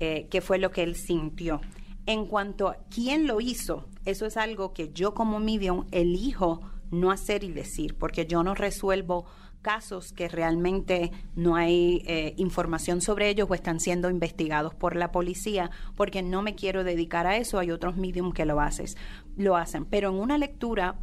Eh, 0.00 0.28
¿Qué 0.30 0.42
fue 0.42 0.58
lo 0.58 0.70
que 0.70 0.82
él 0.82 0.94
sintió? 0.96 1.62
En 2.04 2.26
cuanto 2.26 2.68
a 2.68 2.76
quién 2.90 3.26
lo 3.26 3.40
hizo, 3.40 3.88
eso 4.04 4.26
es 4.26 4.36
algo 4.36 4.74
que 4.74 4.92
yo 4.92 5.14
como 5.14 5.40
medium 5.40 5.86
elijo 5.92 6.60
no 6.90 7.10
hacer 7.10 7.42
y 7.42 7.52
decir, 7.52 7.96
porque 7.96 8.26
yo 8.26 8.42
no 8.42 8.54
resuelvo 8.54 9.24
casos 9.62 10.12
que 10.12 10.28
realmente 10.28 11.12
no 11.34 11.56
hay 11.56 12.02
eh, 12.06 12.34
información 12.36 13.00
sobre 13.00 13.28
ellos 13.28 13.48
o 13.48 13.54
están 13.54 13.80
siendo 13.80 14.10
investigados 14.10 14.74
por 14.74 14.96
la 14.96 15.12
policía, 15.12 15.70
porque 15.96 16.22
no 16.22 16.42
me 16.42 16.54
quiero 16.54 16.84
dedicar 16.84 17.26
a 17.26 17.36
eso. 17.36 17.58
Hay 17.58 17.70
otros 17.70 17.96
medium 17.96 18.32
que 18.32 18.44
lo 18.44 18.60
haces, 18.60 18.96
lo 19.36 19.56
hacen. 19.56 19.86
Pero 19.86 20.10
en 20.10 20.16
una 20.16 20.36
lectura 20.36 20.96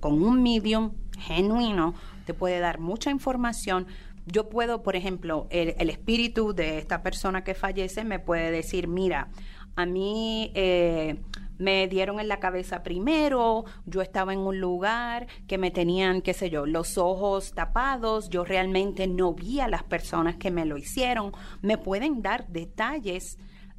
con 0.00 0.22
un 0.22 0.42
medium 0.42 0.92
genuino 1.18 1.94
te 2.24 2.34
puede 2.34 2.60
dar 2.60 2.78
mucha 2.78 3.10
información. 3.10 3.86
Yo 4.26 4.48
puedo, 4.48 4.82
por 4.82 4.94
ejemplo, 4.94 5.46
el, 5.50 5.74
el 5.78 5.90
espíritu 5.90 6.52
de 6.52 6.78
esta 6.78 7.02
persona 7.02 7.42
que 7.42 7.54
fallece 7.54 8.04
me 8.04 8.18
puede 8.18 8.50
decir, 8.50 8.86
mira, 8.86 9.30
a 9.78 9.86
mí 9.86 10.50
eh, 10.54 11.20
me 11.58 11.88
dieron 11.88 12.20
en 12.20 12.28
la 12.28 12.40
cabeza 12.40 12.82
primero, 12.82 13.64
yo 13.86 14.00
estaba 14.00 14.32
en 14.32 14.40
un 14.40 14.60
lugar 14.60 15.26
que 15.46 15.58
me 15.58 15.70
tenían, 15.70 16.22
qué 16.22 16.34
sé 16.34 16.50
yo, 16.50 16.66
los 16.66 16.98
ojos 16.98 17.52
tapados, 17.52 18.30
yo 18.30 18.44
realmente 18.44 19.06
no 19.06 19.34
vi 19.34 19.60
a 19.60 19.68
las 19.68 19.82
personas 19.82 20.36
que 20.36 20.50
me 20.50 20.64
lo 20.64 20.76
hicieron. 20.76 21.32
Me 21.62 21.78
pueden 21.78 22.22
dar 22.22 22.46
detalles 22.48 23.38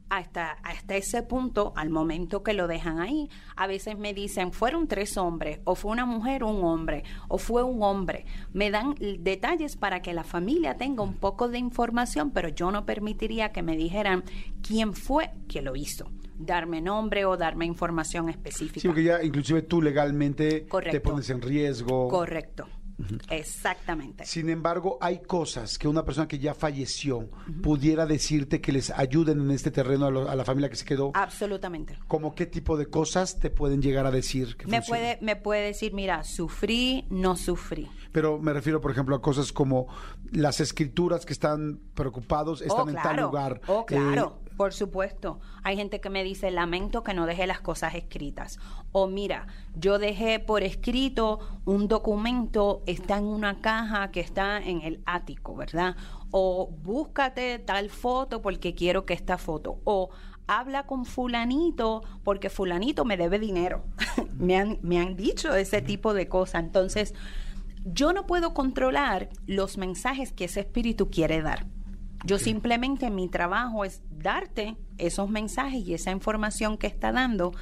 hasta, 0.09 0.51
hasta 0.63 0.95
ese 0.95 1.23
punto, 1.23 1.71
al 1.75 1.89
momento 1.89 2.43
que 2.43 2.53
lo 2.53 2.67
dejan 2.67 2.99
ahí, 2.99 3.29
a 3.55 3.67
veces 3.67 3.97
me 3.97 4.13
dicen, 4.13 4.51
fueron 4.51 4.87
tres 4.87 5.17
hombres, 5.17 5.59
o 5.63 5.75
fue 5.75 5.91
una 5.91 6.05
mujer 6.05 6.43
o 6.43 6.47
un 6.47 6.63
hombre, 6.63 7.03
o 7.27 7.37
fue 7.37 7.63
un 7.63 7.83
hombre. 7.83 8.25
Me 8.51 8.71
dan 8.71 8.95
detalles 9.19 9.77
para 9.77 10.01
que 10.01 10.13
la 10.13 10.23
familia 10.23 10.77
tenga 10.77 11.03
un 11.03 11.15
poco 11.15 11.47
de 11.47 11.59
información, 11.59 12.31
pero 12.31 12.49
yo 12.49 12.71
no 12.71 12.85
permitiría 12.85 13.51
que 13.51 13.61
me 13.61 13.77
dijeran 13.77 14.23
quién 14.61 14.93
fue 14.93 15.31
que 15.47 15.61
lo 15.61 15.75
hizo, 15.75 16.09
darme 16.39 16.81
nombre 16.81 17.25
o 17.25 17.37
darme 17.37 17.65
información 17.65 18.29
específica. 18.29 18.79
Sí, 18.81 18.87
porque 18.87 19.03
ya 19.03 19.21
inclusive 19.23 19.61
tú 19.61 19.81
legalmente 19.81 20.65
te 20.91 20.99
pones 21.01 21.29
en 21.29 21.41
riesgo. 21.41 22.07
Correcto, 22.07 22.65
exactamente. 23.29 24.25
Sin 24.25 24.49
embargo, 24.49 24.97
hay 25.01 25.19
cosas 25.19 25.77
que 25.77 25.87
una 25.87 26.03
persona 26.03 26.27
que 26.27 26.39
ya 26.39 26.53
falleció 26.53 27.29
pudiera 27.63 28.05
decirte 28.05 28.61
que 28.61 28.71
les 28.71 28.89
ayuden 28.91 29.39
en 29.41 29.51
este 29.51 29.71
terreno 29.71 30.05
a, 30.05 30.11
lo- 30.11 30.29
a 30.29 30.35
la 30.35 30.45
familia 30.45 30.69
que 30.69 30.75
se 30.75 30.85
quedó. 30.85 31.11
Absolutamente. 31.13 31.97
¿Cómo 32.07 32.35
qué 32.35 32.45
tipo 32.45 32.77
de 32.77 32.87
cosas 32.87 33.39
te 33.39 33.49
pueden 33.49 33.81
llegar 33.81 34.05
a 34.05 34.11
decir? 34.11 34.55
Que 34.57 34.67
Me 34.67 34.81
puede, 34.81 35.17
me 35.21 35.35
puede 35.35 35.65
decir, 35.67 35.93
mira, 35.93 36.23
sufrí, 36.23 37.05
no 37.09 37.35
sufrí. 37.35 37.87
Pero 38.11 38.39
me 38.39 38.53
refiero, 38.53 38.81
por 38.81 38.91
ejemplo, 38.91 39.15
a 39.15 39.21
cosas 39.21 39.51
como 39.53 39.87
las 40.31 40.59
escrituras 40.59 41.25
que 41.25 41.33
están 41.33 41.79
preocupados, 41.93 42.61
están 42.61 42.87
Oh, 42.87 42.89
en 42.89 42.95
tal 42.95 43.17
lugar. 43.17 43.61
Oh, 43.67 43.81
Eh, 43.81 43.85
claro, 43.87 44.39
por 44.59 44.73
supuesto. 44.73 45.39
Hay 45.63 45.77
gente 45.77 46.01
que 46.01 46.09
me 46.09 46.21
dice, 46.21 46.51
lamento 46.51 47.01
que 47.01 47.13
no 47.13 47.25
dejé 47.25 47.47
las 47.47 47.61
cosas 47.61 47.95
escritas. 47.95 48.59
O 48.91 49.07
mira, 49.07 49.47
yo 49.73 49.99
dejé 49.99 50.41
por 50.41 50.63
escrito 50.63 51.39
un 51.63 51.87
documento, 51.87 52.83
está 52.85 53.19
en 53.19 53.23
una 53.23 53.61
caja 53.61 54.11
que 54.11 54.19
está 54.19 54.57
en 54.57 54.81
el 54.81 55.01
ático, 55.05 55.55
¿verdad? 55.55 55.95
O 56.31 56.69
búscate 56.83 57.59
tal 57.59 57.89
foto 57.89 58.41
porque 58.41 58.75
quiero 58.75 59.05
que 59.05 59.13
esta 59.13 59.37
foto. 59.37 59.79
O 59.85 60.09
habla 60.45 60.85
con 60.85 61.05
fulanito 61.05 62.03
porque 62.25 62.49
fulanito 62.49 63.05
me 63.05 63.15
debe 63.15 63.39
dinero. 63.39 63.85
me, 64.37 64.57
han, 64.57 64.77
me 64.81 64.99
han 64.99 65.15
dicho 65.15 65.55
ese 65.55 65.81
tipo 65.81 66.13
de 66.13 66.27
cosas. 66.27 66.65
Entonces, 66.65 67.15
yo 67.85 68.11
no 68.11 68.27
puedo 68.27 68.53
controlar 68.53 69.29
los 69.47 69.77
mensajes 69.77 70.33
que 70.33 70.43
ese 70.43 70.59
espíritu 70.59 71.09
quiere 71.09 71.41
dar. 71.41 71.65
Yo 72.25 72.37
simplemente 72.37 73.09
mi 73.09 73.29
trabajo 73.29 73.85
es 73.85 74.01
darte 74.11 74.75
esos 74.97 75.29
mensajes 75.29 75.85
y 75.85 75.93
esa 75.93 76.11
información 76.11 76.77
que 76.77 76.87
está 76.87 77.11
dando, 77.11 77.53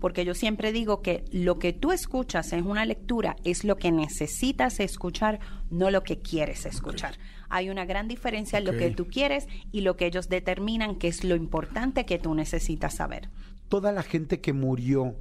porque 0.00 0.24
yo 0.24 0.34
siempre 0.34 0.72
digo 0.72 1.02
que 1.02 1.24
lo 1.32 1.58
que 1.58 1.72
tú 1.72 1.92
escuchas 1.92 2.52
en 2.52 2.66
una 2.66 2.84
lectura 2.84 3.36
es 3.44 3.64
lo 3.64 3.76
que 3.76 3.92
necesitas 3.92 4.80
escuchar, 4.80 5.40
no 5.70 5.90
lo 5.90 6.02
que 6.02 6.20
quieres 6.20 6.66
escuchar. 6.66 7.18
Hay 7.48 7.70
una 7.70 7.84
gran 7.84 8.08
diferencia 8.08 8.58
en 8.58 8.64
lo 8.64 8.72
que 8.72 8.90
tú 8.90 9.06
quieres 9.06 9.48
y 9.70 9.82
lo 9.82 9.96
que 9.96 10.06
ellos 10.06 10.28
determinan 10.28 10.96
que 10.96 11.08
es 11.08 11.22
lo 11.22 11.36
importante 11.36 12.04
que 12.04 12.18
tú 12.18 12.34
necesitas 12.34 12.94
saber. 12.94 13.28
Toda 13.68 13.92
la 13.92 14.02
gente 14.02 14.40
que 14.40 14.52
murió. 14.52 15.16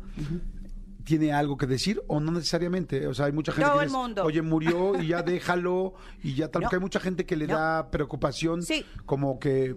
¿Tiene 1.05 1.31
algo 1.31 1.55
que 1.55 1.67
decir 1.67 2.01
o 2.07 2.19
no 2.19 2.31
necesariamente? 2.31 3.07
O 3.07 3.13
sea, 3.13 3.27
hay 3.27 3.31
mucha 3.31 3.51
gente 3.51 3.67
Todo 3.69 3.77
que 3.79 3.83
el 3.85 3.89
dice, 3.89 3.97
mundo. 4.01 4.24
oye, 4.25 4.41
murió 4.41 5.00
y 5.01 5.07
ya 5.07 5.21
déjalo 5.24 5.93
y 6.24 6.33
ya 6.33 6.50
tal. 6.51 6.62
No. 6.62 6.65
Porque 6.65 6.75
hay 6.77 6.81
mucha 6.81 7.00
gente 7.00 7.25
que 7.25 7.35
le 7.35 7.47
No. 7.47 7.53
da 7.57 7.91
preocupación, 7.91 8.63
Sí. 8.63 8.83
como 9.05 9.39
que, 9.39 9.75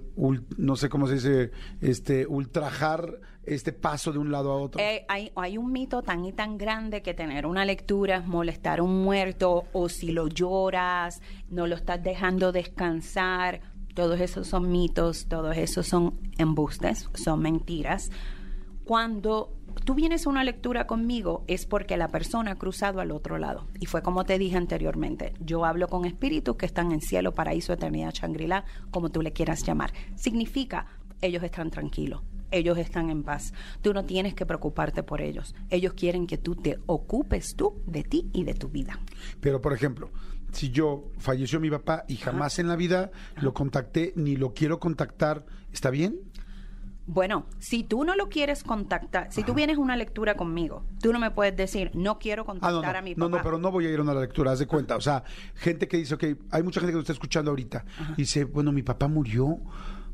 no 0.57 0.75
sé 0.77 0.89
cómo 0.89 1.07
se 1.07 1.15
dice, 1.15 1.51
este, 1.81 2.27
ultrajar 2.27 3.21
este 3.45 3.73
paso 3.73 4.13
de 4.13 4.19
un 4.19 4.31
lado 4.33 4.53
a 4.53 4.57
otro. 4.57 4.81
Eh, 4.81 5.05
hay, 5.09 5.31
hay 5.37 5.57
un 5.59 5.71
mito 5.73 6.03
tan 6.03 6.25
y 6.25 6.33
tan 6.33 6.59
grande 6.59 7.01
que 7.03 7.15
tener 7.15 7.47
una 7.47 7.65
lectura 7.65 8.17
es 8.17 8.27
molestar 8.27 8.79
a 8.81 8.83
un 8.83 9.03
muerto 9.03 9.65
o 9.73 9.89
si 9.89 10.13
lo 10.13 10.29
lloras, 10.29 11.21
no 11.51 11.67
lo 11.67 11.75
estás 11.77 12.03
dejando 12.03 12.53
descansar. 12.53 13.61
Todos 13.95 14.21
esos 14.21 14.47
son 14.47 14.71
mitos, 14.71 15.27
todos 15.29 15.57
esos 15.57 15.87
son 15.87 16.21
embustes, 16.39 17.09
son 17.15 17.41
mentiras. 17.41 18.11
Cuando 18.85 19.58
tú 19.85 19.95
vienes 19.95 20.27
a 20.27 20.31
una 20.31 20.45
lectura 20.45 20.87
conmigo 20.87 21.45
es 21.47 21.67
porque 21.67 21.97
la 21.97 22.09
persona 22.09 22.53
ha 22.53 22.57
cruzado 22.57 23.01
al 23.01 23.11
otro 23.11 23.39
lado. 23.39 23.67
Y 23.81 23.87
fue 23.87 24.03
como 24.03 24.25
te 24.25 24.39
dije 24.39 24.57
anteriormente, 24.57 25.35
yo 25.41 25.65
hablo 25.65 25.89
con 25.89 26.05
espíritus 26.05 26.57
que 26.57 26.67
están 26.67 26.93
en 26.93 27.01
cielo, 27.01 27.35
paraíso, 27.35 27.73
eternidad, 27.73 28.13
Shangri-La, 28.13 28.65
como 28.91 29.11
tú 29.11 29.23
le 29.23 29.33
quieras 29.33 29.65
llamar. 29.65 29.93
Significa, 30.17 30.87
ellos 31.21 31.43
están 31.43 31.71
tranquilos, 31.71 32.23
ellos 32.51 32.79
están 32.79 33.11
en 33.11 33.23
paz. 33.23 33.53
Tú 33.83 33.93
no 33.93 34.05
tienes 34.05 34.35
que 34.35 34.47
preocuparte 34.47 35.03
por 35.03 35.21
ellos. 35.21 35.55
Ellos 35.71 35.95
quieren 35.95 36.27
que 36.27 36.39
tú 36.39 36.55
te 36.55 36.79
ocupes 36.87 37.55
tú 37.57 37.83
de 37.87 38.05
ti 38.05 38.29
y 38.33 38.45
de 38.45 38.55
tu 38.55 38.69
vida. 38.69 38.99
Pero, 39.41 39.61
por 39.61 39.73
ejemplo, 39.73 40.11
si 40.53 40.71
yo 40.71 41.11
falleció 41.19 41.61
mi 41.61 41.71
papá 41.71 42.05
y 42.09 42.17
jamás 42.17 42.59
en 42.59 42.69
la 42.69 42.77
vida 42.77 43.11
lo 43.37 43.53
contacté 43.53 44.13
ni 44.17 44.37
lo 44.37 44.55
quiero 44.55 44.79
contactar, 44.79 45.45
¿está 45.73 45.91
bien? 45.91 46.21
Bueno, 47.11 47.47
si 47.59 47.85
tú 47.85 48.05
no 48.05 48.15
lo 48.17 48.29
quieres 48.29 48.63
contactar, 48.63 49.33
si 49.33 49.43
tú 49.43 49.55
vienes 49.55 49.79
a 49.79 49.81
una 49.81 49.97
lectura 49.97 50.37
conmigo, 50.37 50.85
tú 51.01 51.11
no 51.11 51.19
me 51.19 51.31
puedes 51.31 51.57
decir, 51.57 51.91
no 51.95 52.19
quiero 52.19 52.43
Ah, 52.43 52.47
contactar 52.47 52.75
no, 52.83 52.93
no, 52.93 52.99
a 52.99 53.03
mi 53.03 53.15
no, 53.15 53.27
papá. 53.31 53.37
no, 53.39 53.43
pero 53.43 53.59
no 53.59 53.71
voy 53.73 53.87
a 53.87 53.91
ir 53.91 53.99
a 53.99 54.03
una 54.03 54.13
lectura, 54.15 54.53
haz 54.53 54.59
de 54.59 54.67
cuenta. 54.67 54.95
O 54.95 55.01
sea, 55.01 55.25
gente 55.55 55.89
que 55.89 55.97
dice, 55.97 56.15
ok, 56.17 56.25
hay 56.51 56.63
mucha 56.63 56.81
gente 56.81 56.93
que 56.93 56.97
nos 56.97 57.05
está 57.05 57.15
escuchando 57.15 57.51
ahorita 57.51 57.85
y 58.13 58.23
dice, 58.23 58.45
bueno, 58.45 58.73
mi 58.73 58.83
papá 58.83 59.09
murió, 59.09 59.57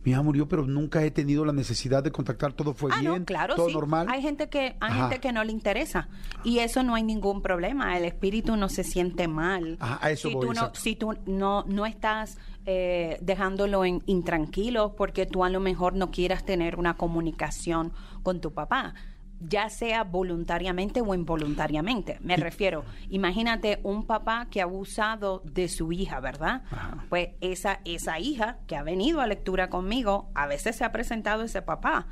mi 0.05 0.13
mamá 0.13 0.23
murió, 0.23 0.47
pero 0.47 0.67
nunca 0.67 1.03
he 1.03 1.11
tenido 1.11 1.45
la 1.45 1.53
necesidad 1.53 2.03
de 2.05 2.13
contactar, 2.13 2.53
todo 2.53 2.75
fue 2.75 2.91
Ah, 2.95 3.01
bien, 3.01 3.13
no, 3.21 3.25
claro, 3.25 3.57
todo 3.57 3.69
sí. 3.69 3.75
normal. 3.75 4.07
Hay 4.11 4.23
gente 4.23 4.49
que 4.49 4.61
hay 4.61 4.77
Ajá. 4.81 5.09
gente 5.09 5.19
que 5.21 5.33
no 5.33 5.43
le 5.43 5.51
interesa 5.51 6.09
y 6.45 6.59
eso 6.61 6.83
no 6.85 6.95
hay 6.95 7.03
ningún 7.03 7.43
problema. 7.43 7.97
El 7.97 8.05
espíritu 8.05 8.55
no 8.57 8.69
se 8.69 8.85
siente 8.85 9.27
mal. 9.29 9.79
Ajá, 9.81 9.99
a 10.01 10.11
eso 10.11 10.29
si 10.29 10.35
voy, 10.35 10.47
tú 10.47 10.53
no, 10.53 10.71
si 10.75 10.95
tú 10.95 11.15
no 11.27 11.65
no 11.67 11.87
estás 11.87 12.37
eh, 12.67 13.19
dejándolo 13.21 13.85
en, 13.85 14.03
intranquilo 14.07 14.95
porque 14.97 15.27
tú 15.27 15.45
a 15.45 15.51
lo 15.51 15.61
mejor 15.61 15.95
no 15.95 16.11
quieras 16.11 16.45
tener 16.45 16.79
una 16.79 16.97
comunicación 16.97 17.93
con 18.23 18.41
tu 18.41 18.53
papá 18.53 18.95
ya 19.41 19.69
sea 19.69 20.05
voluntariamente 20.05 21.01
o 21.01 21.15
involuntariamente. 21.15 22.19
Me 22.21 22.37
refiero, 22.37 22.85
imagínate 23.11 23.81
un 23.83 24.07
papá 24.07 24.49
que 24.51 24.61
ha 24.61 24.65
abusado 24.65 25.43
de 25.45 25.69
su 25.69 25.93
hija, 25.93 26.21
¿verdad? 26.21 26.63
Pues 27.09 27.31
esa, 27.41 27.81
esa 27.85 28.19
hija 28.19 28.59
que 28.67 28.77
ha 28.77 28.83
venido 28.83 29.21
a 29.21 29.27
lectura 29.27 29.69
conmigo, 29.69 30.31
a 30.35 30.47
veces 30.47 30.77
se 30.77 30.85
ha 30.85 30.93
presentado 30.93 31.43
ese 31.43 31.63
papá 31.63 32.07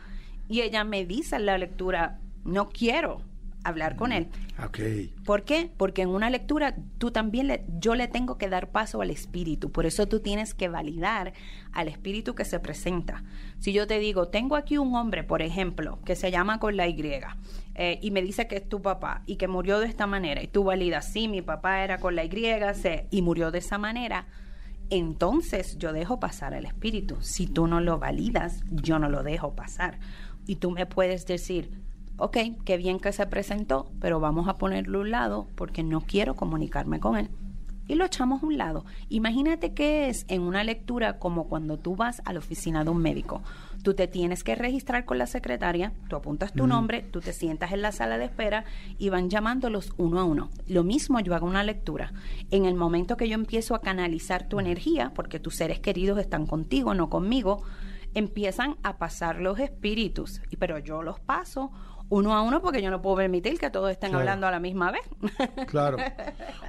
y 0.49 0.61
ella 0.61 0.85
me 0.85 1.05
dice 1.07 1.37
en 1.37 1.47
la 1.47 1.59
lectura, 1.59 2.21
no 2.45 2.69
quiero 2.69 3.23
hablar 3.65 3.97
con 3.97 4.13
él. 4.13 4.29
Ok. 4.65 4.79
¿Por 5.25 5.45
qué? 5.45 5.71
Porque 5.77 6.03
en 6.03 6.09
una 6.09 6.31
lectura 6.31 6.77
tú 6.99 7.11
también 7.11 7.49
le, 7.49 7.65
yo 7.79 7.95
le 7.95 8.09
tengo 8.09 8.39
que 8.39 8.49
dar 8.49 8.71
paso 8.71 9.01
al 9.03 9.11
espíritu. 9.11 9.71
Por 9.71 9.87
eso 9.87 10.07
tú 10.07 10.21
tienes 10.21 10.55
que 10.55 10.69
validar 10.69 11.33
al 11.73 11.89
espíritu 11.89 12.35
que 12.35 12.45
se 12.45 12.61
presenta. 12.61 13.25
Si 13.59 13.73
yo 13.73 13.87
te 13.87 13.99
digo, 13.99 14.29
tengo 14.29 14.57
aquí 14.57 14.79
un 14.79 14.95
hombre, 14.95 15.25
por 15.25 15.43
ejemplo, 15.43 16.01
que 16.05 16.17
se 16.17 16.31
llama 16.31 16.59
con 16.59 16.77
la 16.77 16.89
Y, 16.89 17.21
eh, 17.75 17.99
y 18.03 18.11
me 18.11 18.23
dice 18.23 18.47
que 18.47 18.57
es 18.57 18.69
tu 18.69 18.83
papá 18.83 19.23
y 19.27 19.37
que 19.37 19.49
murió 19.49 19.81
de 19.81 19.87
esta 19.87 20.07
manera, 20.07 20.43
y 20.43 20.49
tú 20.49 20.65
validas, 20.65 21.13
sí, 21.13 21.29
mi 21.29 21.43
papá 21.43 21.83
era 21.83 21.99
con 21.99 22.15
la 22.17 22.25
Y, 22.25 22.31
se, 22.75 23.07
y 23.11 23.23
murió 23.23 23.51
de 23.51 23.59
esa 23.59 23.79
manera, 23.79 24.27
entonces 24.91 25.79
yo 25.79 25.93
dejo 25.93 26.21
pasar 26.21 26.55
al 26.55 26.67
espíritu. 26.67 27.17
Si 27.21 27.47
tú 27.47 27.67
no 27.67 27.81
lo 27.81 27.99
validas, 27.99 28.63
yo 28.71 28.99
no 28.99 29.09
lo 29.09 29.23
dejo 29.23 29.55
pasar. 29.55 29.99
Y 30.47 30.57
tú 30.57 30.71
me 30.71 30.87
puedes 30.87 31.27
decir, 31.27 31.71
ok, 32.23 32.37
qué 32.65 32.77
bien 32.77 33.01
que 33.01 33.11
se 33.11 33.27
presentó, 33.27 33.91
pero 34.01 34.21
vamos 34.21 34.47
a 34.47 34.55
ponerlo 34.55 34.99
a 34.99 35.03
un 35.03 35.11
lado 35.11 35.49
porque 35.57 35.83
no 35.83 36.01
quiero 36.01 36.37
comunicarme 36.37 37.01
con 37.01 37.17
él. 37.17 37.29
y 37.89 37.97
lo 37.97 38.05
echamos 38.05 38.43
a 38.43 38.47
un 38.47 38.57
lado. 38.57 38.85
Imagínate 39.09 39.75
que 39.75 40.09
es 40.09 40.25
en 40.29 40.43
una 40.43 40.63
lectura 40.63 41.19
como 41.19 41.49
cuando 41.49 41.81
tú 41.81 41.97
vas 41.97 42.23
a 42.25 42.33
la 42.33 42.39
oficina 42.39 42.85
de 42.85 42.91
un 42.91 43.03
médico. 43.03 43.43
Tú 43.83 43.95
te 43.95 44.07
tienes 44.07 44.45
que 44.45 44.55
registrar 44.55 45.05
con 45.05 45.19
la 45.19 45.27
secretaria, 45.27 45.93
tú 46.09 46.15
apuntas 46.15 46.53
tu 46.53 46.69
nombre, 46.69 47.03
tú 47.03 47.21
te 47.21 47.33
sientas 47.33 47.73
en 47.73 47.83
la 47.83 47.91
sala 47.91 48.19
de 48.19 48.27
espera 48.27 48.65
y 48.99 49.09
van 49.09 49.29
llamándolos 49.29 49.93
uno 49.99 50.21
a 50.21 50.25
uno. 50.25 50.49
Lo 50.69 50.85
mismo 50.85 51.19
yo 51.19 51.35
hago 51.35 51.49
una 51.49 51.65
lectura. 51.65 52.13
En 52.53 52.67
el 52.67 52.77
momento 52.77 53.17
que 53.17 53.29
yo 53.29 53.35
empiezo 53.35 53.75
a 53.75 53.81
canalizar 53.81 54.49
tu 54.49 54.61
energía, 54.61 55.11
porque 55.13 55.41
tus 55.41 55.57
seres 55.57 55.81
queridos 55.81 56.21
están 56.21 56.47
contigo, 56.47 56.95
no 56.95 57.11
conmigo, 57.11 57.65
empiezan 58.15 58.77
a 58.83 58.99
pasar 58.99 59.41
los 59.41 59.59
espíritus, 59.59 60.41
pero 60.59 60.79
yo 60.79 61.03
los 61.03 61.19
paso 61.21 61.73
uno 62.13 62.35
a 62.35 62.43
uno 62.43 62.61
porque 62.61 62.83
yo 62.83 62.91
no 62.91 63.01
puedo 63.01 63.17
permitir 63.17 63.59
que 63.59 63.71
todos 63.71 63.91
estén 63.91 64.15
hablando 64.15 64.47
a 64.47 64.51
la 64.51 64.61
misma 64.61 64.93
vez. 64.93 65.03
Claro. 65.67 65.97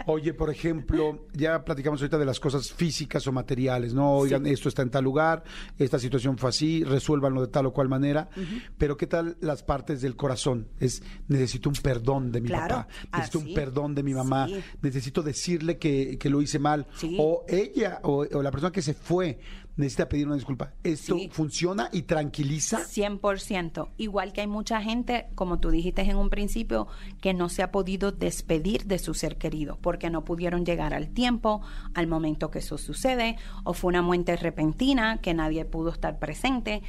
Oye, 0.06 0.34
por 0.34 0.50
ejemplo, 0.50 1.26
ya 1.34 1.64
platicamos 1.66 2.00
ahorita 2.02 2.18
de 2.18 2.26
las 2.26 2.40
cosas 2.40 2.72
físicas 2.72 3.26
o 3.28 3.32
materiales, 3.32 3.94
¿no? 3.94 4.14
Oigan, 4.14 4.46
esto 4.46 4.70
está 4.70 4.82
en 4.82 4.90
tal 4.90 5.04
lugar, 5.04 5.44
esta 5.78 6.00
situación 6.00 6.38
fue 6.38 6.50
así, 6.50 6.84
resuélvanlo 6.84 7.42
de 7.42 7.48
tal 7.48 7.66
o 7.66 7.74
cual 7.74 7.90
manera. 7.90 8.30
Pero 8.78 8.96
¿qué 8.96 9.08
tal 9.08 9.36
las 9.42 9.64
partes 9.64 10.02
del 10.02 10.16
corazón? 10.16 10.70
Es, 10.80 11.04
necesito 11.28 11.70
un 11.70 11.76
perdón 11.76 12.32
de 12.32 12.40
mi 12.40 12.50
papá, 12.50 12.88
necesito 13.12 13.40
un 13.40 13.54
perdón 13.54 13.96
de 13.96 14.04
mi 14.04 14.14
mamá, 14.14 14.48
necesito 14.82 15.22
decirle 15.22 15.78
que, 15.78 16.18
que 16.18 16.30
lo 16.30 16.42
hice 16.42 16.60
mal. 16.60 16.88
O 17.18 17.44
ella, 17.48 18.00
o, 18.04 18.26
o 18.32 18.42
la 18.42 18.52
persona 18.52 18.72
que 18.72 18.82
se 18.82 18.94
fue, 18.94 19.40
necesita 19.76 20.10
pedir 20.10 20.28
una 20.28 20.36
disculpa. 20.36 20.74
¿Esto 20.84 21.18
funciona 21.32 21.90
y 21.92 22.04
tranquiliza? 22.04 22.80
100%. 22.80 23.90
Igual 23.98 24.34
que 24.34 24.42
hay 24.42 24.48
mucha 24.48 24.82
gente, 24.82 25.28
como 25.36 25.60
tú 25.60 25.72
dijiste 25.72 26.02
en 26.02 26.18
un 26.18 26.30
principio, 26.30 26.88
que 27.22 27.34
no 27.34 27.50
se 27.50 27.64
ha 27.64 27.72
podido 27.72 28.12
despedir 28.12 28.86
de 28.86 29.00
su 29.00 29.14
ser 29.14 29.38
querido 29.38 29.78
porque 29.82 30.10
no 30.10 30.24
pudieron 30.24 30.66
llegar 30.66 30.94
al 30.94 31.10
tiempo, 31.10 31.62
al 31.94 32.08
momento 32.08 32.52
que 32.52 32.60
eso 32.60 32.78
sucede, 32.78 33.38
o 33.64 33.74
fue 33.74 33.90
una 33.90 34.02
muerte 34.02 34.36
repentina 34.36 35.20
que 35.22 35.34
nadie 35.34 35.66
pudo 35.66 35.90
estar 35.90 36.20
presente. 36.20 36.84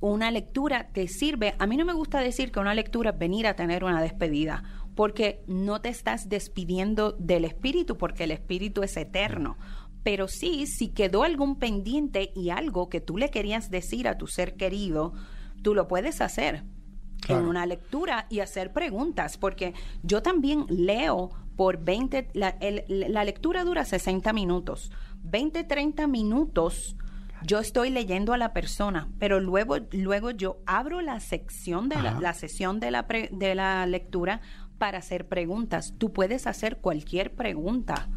Una 0.00 0.30
lectura 0.30 0.88
te 0.92 1.06
sirve. 1.06 1.54
A 1.58 1.66
mí 1.66 1.76
no 1.76 1.84
me 1.84 1.92
gusta 1.92 2.20
decir 2.20 2.50
que 2.50 2.60
una 2.60 2.74
lectura 2.74 3.10
es 3.10 3.18
venir 3.18 3.46
a 3.46 3.54
tener 3.54 3.84
una 3.84 4.02
despedida 4.02 4.64
porque 4.94 5.42
no 5.46 5.80
te 5.80 5.88
estás 5.88 6.28
despidiendo 6.28 7.12
del 7.12 7.44
espíritu, 7.44 7.96
porque 7.96 8.24
el 8.24 8.30
espíritu 8.30 8.82
es 8.82 8.96
eterno 8.96 9.56
pero 10.02 10.28
sí, 10.28 10.66
si 10.66 10.88
quedó 10.88 11.22
algún 11.22 11.56
pendiente 11.56 12.32
y 12.34 12.50
algo 12.50 12.88
que 12.88 13.00
tú 13.00 13.18
le 13.18 13.30
querías 13.30 13.70
decir 13.70 14.08
a 14.08 14.18
tu 14.18 14.26
ser 14.26 14.56
querido, 14.56 15.12
tú 15.62 15.74
lo 15.74 15.88
puedes 15.88 16.20
hacer 16.20 16.64
en 17.28 17.44
una 17.44 17.66
lectura 17.66 18.26
y 18.30 18.40
hacer 18.40 18.72
preguntas, 18.72 19.38
porque 19.38 19.74
yo 20.02 20.22
también 20.22 20.66
leo 20.68 21.30
por 21.56 21.84
20, 21.84 22.30
la, 22.34 22.56
la 22.88 23.24
lectura 23.24 23.62
dura 23.62 23.84
60 23.84 24.32
minutos, 24.32 24.90
20, 25.22 25.62
30 25.64 26.06
minutos 26.08 26.96
yo 27.44 27.58
estoy 27.58 27.90
leyendo 27.90 28.32
a 28.32 28.38
la 28.38 28.52
persona, 28.52 29.08
pero 29.18 29.40
luego, 29.40 29.78
luego 29.92 30.30
yo 30.30 30.58
abro 30.66 31.00
la 31.00 31.18
sección 31.20 31.88
de 31.88 32.00
la, 32.00 32.20
la, 32.20 32.34
sesión 32.34 32.78
de 32.78 32.90
la, 32.90 33.02
de 33.02 33.54
la 33.54 33.84
lectura 33.86 34.40
para 34.78 34.98
hacer 34.98 35.26
preguntas. 35.26 35.94
Tú 35.98 36.12
puedes 36.12 36.46
hacer 36.46 36.78
cualquier 36.78 37.34
pregunta 37.34 38.08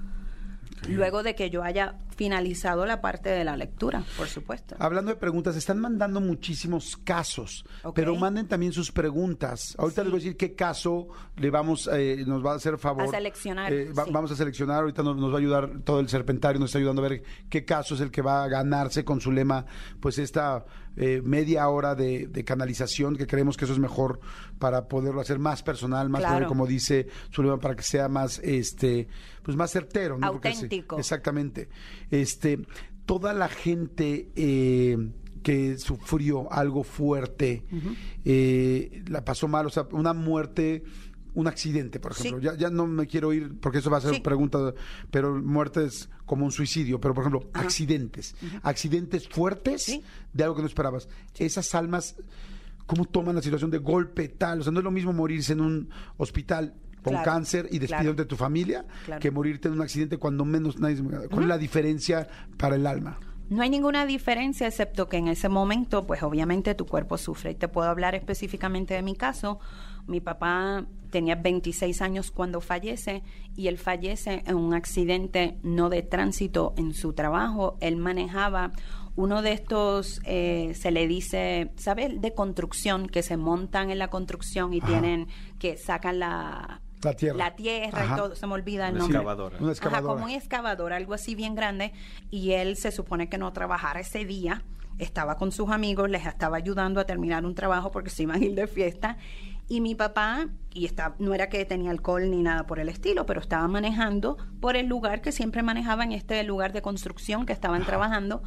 luego 0.88 1.24
de 1.24 1.36
que 1.36 1.50
yo 1.50 1.64
haya 1.64 1.96
finalizado 2.16 2.86
la 2.86 3.02
parte 3.02 3.30
de 3.30 3.44
la 3.44 3.58
lectura, 3.58 4.04
por 4.18 4.28
supuesto. 4.28 4.76
Hablando 4.80 5.12
de 5.12 5.18
preguntas, 5.18 5.56
están 5.56 5.80
mandando 5.80 6.22
muchísimos 6.22 6.98
casos, 6.98 7.66
pero 7.94 8.16
manden 8.16 8.48
también 8.48 8.72
sus 8.72 8.92
preguntas. 8.92 9.76
Ahorita 9.78 10.04
les 10.04 10.12
voy 10.12 10.20
a 10.20 10.24
decir 10.24 10.38
qué 10.38 10.56
caso 10.56 11.08
le 11.38 11.50
vamos, 11.50 11.90
eh, 11.92 12.24
nos 12.26 12.46
va 12.46 12.54
a 12.54 12.56
hacer 12.56 12.78
favor. 12.78 13.04
A 13.04 13.08
seleccionar. 13.08 13.74
Eh, 13.74 13.92
Vamos 14.12 14.32
a 14.32 14.36
seleccionar, 14.36 14.82
ahorita 14.82 15.04
nos, 15.04 15.32
va 15.32 15.36
a 15.36 15.40
ayudar 15.40 15.80
todo 15.84 16.00
el 16.00 16.10
serpentario, 16.10 16.60
nos 16.60 16.70
está 16.70 16.80
ayudando 16.80 17.04
a 17.04 17.10
ver 17.10 17.24
qué 17.50 17.66
caso 17.66 17.96
es 17.96 18.02
el 18.02 18.12
que 18.12 18.22
va 18.22 18.44
a 18.44 18.48
ganarse 18.48 19.04
con 19.04 19.20
su 19.20 19.32
lema, 19.32 19.66
pues 20.00 20.18
esta 20.18 20.66
eh, 20.96 21.22
media 21.24 21.68
hora 21.68 21.96
de, 21.96 22.44
canalización, 22.46 23.18
que 23.18 23.28
creemos 23.28 23.58
que 23.58 23.66
eso 23.66 23.74
es 23.74 23.80
mejor 23.80 24.20
para 24.60 24.88
poderlo 24.88 25.22
hacer 25.22 25.40
más 25.40 25.64
personal, 25.64 26.10
más 26.10 26.46
como 26.48 26.66
dice 26.66 27.08
su 27.32 27.44
lema, 27.44 27.60
para 27.60 27.76
que 27.76 27.84
sea 27.84 28.08
más, 28.08 28.40
este, 28.40 29.08
pues 29.44 29.58
más 29.58 29.72
certero. 29.72 30.18
¿no? 30.18 30.28
Auténtico. 30.28 30.98
exactamente 30.98 31.70
este, 32.12 32.60
toda 33.06 33.34
la 33.34 33.48
gente 33.48 34.30
eh, 34.36 34.98
que 35.44 35.78
sufrió 35.78 36.52
algo 36.52 36.84
fuerte, 36.84 37.64
eh, 38.24 39.04
la 39.08 39.24
pasó 39.24 39.48
mal, 39.48 39.68
o 39.68 39.70
sea, 39.70 39.88
una 39.92 40.14
muerte 40.14 40.84
un 41.36 41.48
accidente, 41.48 42.00
por 42.00 42.14
ejemplo. 42.14 42.40
Ya, 42.40 42.56
ya 42.56 42.70
no 42.70 42.88
me 42.88 43.06
quiero 43.06 43.32
ir 43.34 43.60
porque 43.60 43.80
eso 43.80 43.92
va 43.92 43.98
a 43.98 44.02
ser 44.02 44.24
pregunta, 44.24 44.74
pero 45.12 45.36
muertes 45.36 46.10
como 46.26 46.46
un 46.46 46.52
suicidio, 46.52 47.00
pero 47.00 47.14
por 47.14 47.24
ejemplo, 47.24 47.50
accidentes, 47.54 48.36
accidentes 48.64 49.28
fuertes 49.28 50.00
de 50.34 50.44
algo 50.44 50.56
que 50.56 50.62
no 50.62 50.68
esperabas. 50.68 51.08
Esas 51.38 51.76
almas, 51.76 52.16
¿cómo 52.86 53.06
toman 53.06 53.36
la 53.36 53.42
situación 53.42 53.70
de 53.70 53.78
golpe 53.78 54.30
tal? 54.30 54.62
O 54.62 54.64
sea, 54.64 54.72
no 54.72 54.80
es 54.80 54.84
lo 54.86 54.92
mismo 54.92 55.14
morirse 55.14 55.54
en 55.54 55.62
un 55.62 55.90
hospital 56.18 56.74
con 57.06 57.24
cáncer 57.24 57.68
y 57.72 57.80
despidiendo 57.80 58.24
de 58.24 58.26
tu 58.26 58.36
familia 58.36 58.86
que 59.20 59.32
morirte 59.32 59.68
en 59.68 59.76
un 59.76 59.82
accidente 59.82 60.18
cuando 60.18 60.44
menos 60.44 60.80
nadie... 60.80 61.02
¿Cuál 61.30 61.44
es 61.44 61.48
la 61.48 61.58
diferencia 61.58 62.28
para 62.58 62.76
el 62.76 62.88
alma? 62.88 63.20
No 63.48 63.62
hay 63.62 63.70
ninguna 63.70 64.08
diferencia 64.08 64.66
excepto 64.66 65.08
que 65.08 65.18
en 65.18 65.28
ese 65.28 65.50
momento, 65.50 66.08
pues 66.08 66.24
obviamente 66.24 66.74
tu 66.74 66.88
cuerpo 66.88 67.18
sufre. 67.18 67.52
Y 67.52 67.56
te 67.56 67.68
puedo 67.68 67.88
hablar 67.90 68.16
específicamente 68.16 68.96
de 68.96 69.04
mi 69.04 69.16
caso. 69.16 69.60
Mi 70.08 70.20
papá 70.20 70.86
tenía 71.12 71.36
26 71.36 72.02
años 72.02 72.32
cuando 72.32 72.60
fallece 72.60 73.22
y 73.56 73.68
él 73.68 73.78
fallece 73.78 74.44
en 74.48 74.56
un 74.56 74.74
accidente 74.74 75.60
no 75.62 75.90
de 75.90 76.02
tránsito 76.02 76.74
en 76.76 76.96
su 76.96 77.14
trabajo. 77.14 77.78
Él 77.82 77.98
manejaba 77.98 78.72
uno 79.16 79.42
de 79.42 79.54
estos, 79.54 80.22
eh, 80.26 80.74
se 80.76 80.92
le 80.92 81.08
dice, 81.08 81.72
¿sabes? 81.78 82.20
De 82.20 82.34
construcción, 82.34 83.08
que 83.08 83.24
se 83.24 83.38
montan 83.38 83.92
en 83.92 84.00
la 84.00 84.10
construcción 84.10 84.74
y 84.74 84.82
tienen, 84.82 85.28
que 85.60 85.78
sacan 85.78 86.20
la, 86.20 86.82
la 87.06 87.14
tierra. 87.14 87.38
La 87.38 87.56
tierra 87.56 88.06
y 88.06 88.16
todo, 88.16 88.36
se 88.36 88.48
me 88.48 88.54
olvida 88.54 88.90
el 88.90 88.98
nombre. 88.98 89.18
Excavadora. 89.18 89.58
Una 89.60 89.72
excavadora. 89.72 90.14
Ajá, 90.14 90.14
como 90.14 90.26
un 90.26 90.32
excavador, 90.32 90.94
algo 90.94 91.14
así 91.14 91.36
bien 91.36 91.56
grande. 91.56 91.94
Y 92.32 92.52
él 92.52 92.76
se 92.76 92.92
supone 92.92 93.30
que 93.30 93.38
no 93.38 93.52
trabajara 93.54 94.00
ese 94.00 94.26
día. 94.26 94.64
Estaba 94.98 95.38
con 95.38 95.52
sus 95.52 95.72
amigos, 95.72 96.10
les 96.10 96.26
estaba 96.26 96.58
ayudando 96.58 97.02
a 97.02 97.06
terminar 97.06 97.46
un 97.46 97.54
trabajo 97.54 97.92
porque 97.92 98.10
se 98.10 98.24
iban 98.24 98.42
a 98.42 98.46
ir 98.46 98.56
de 98.56 98.68
fiesta. 98.68 99.18
Y 99.68 99.82
mi 99.82 99.96
papá, 99.96 100.48
y 100.74 100.86
está, 100.86 101.16
no 101.18 101.34
era 101.34 101.50
que 101.50 101.66
tenía 101.66 101.90
alcohol 101.90 102.30
ni 102.30 102.42
nada 102.44 102.68
por 102.68 102.80
el 102.80 102.88
estilo, 102.88 103.26
pero 103.26 103.42
estaba 103.42 103.68
manejando 103.68 104.38
por 104.60 104.76
el 104.76 104.88
lugar 104.88 105.22
que 105.22 105.32
siempre 105.32 105.64
manejaba 105.64 106.04
en 106.04 106.12
este 106.12 106.44
lugar 106.44 106.72
de 106.72 106.82
construcción 106.82 107.46
que 107.46 107.54
estaban 107.54 107.84
trabajando. 107.84 108.44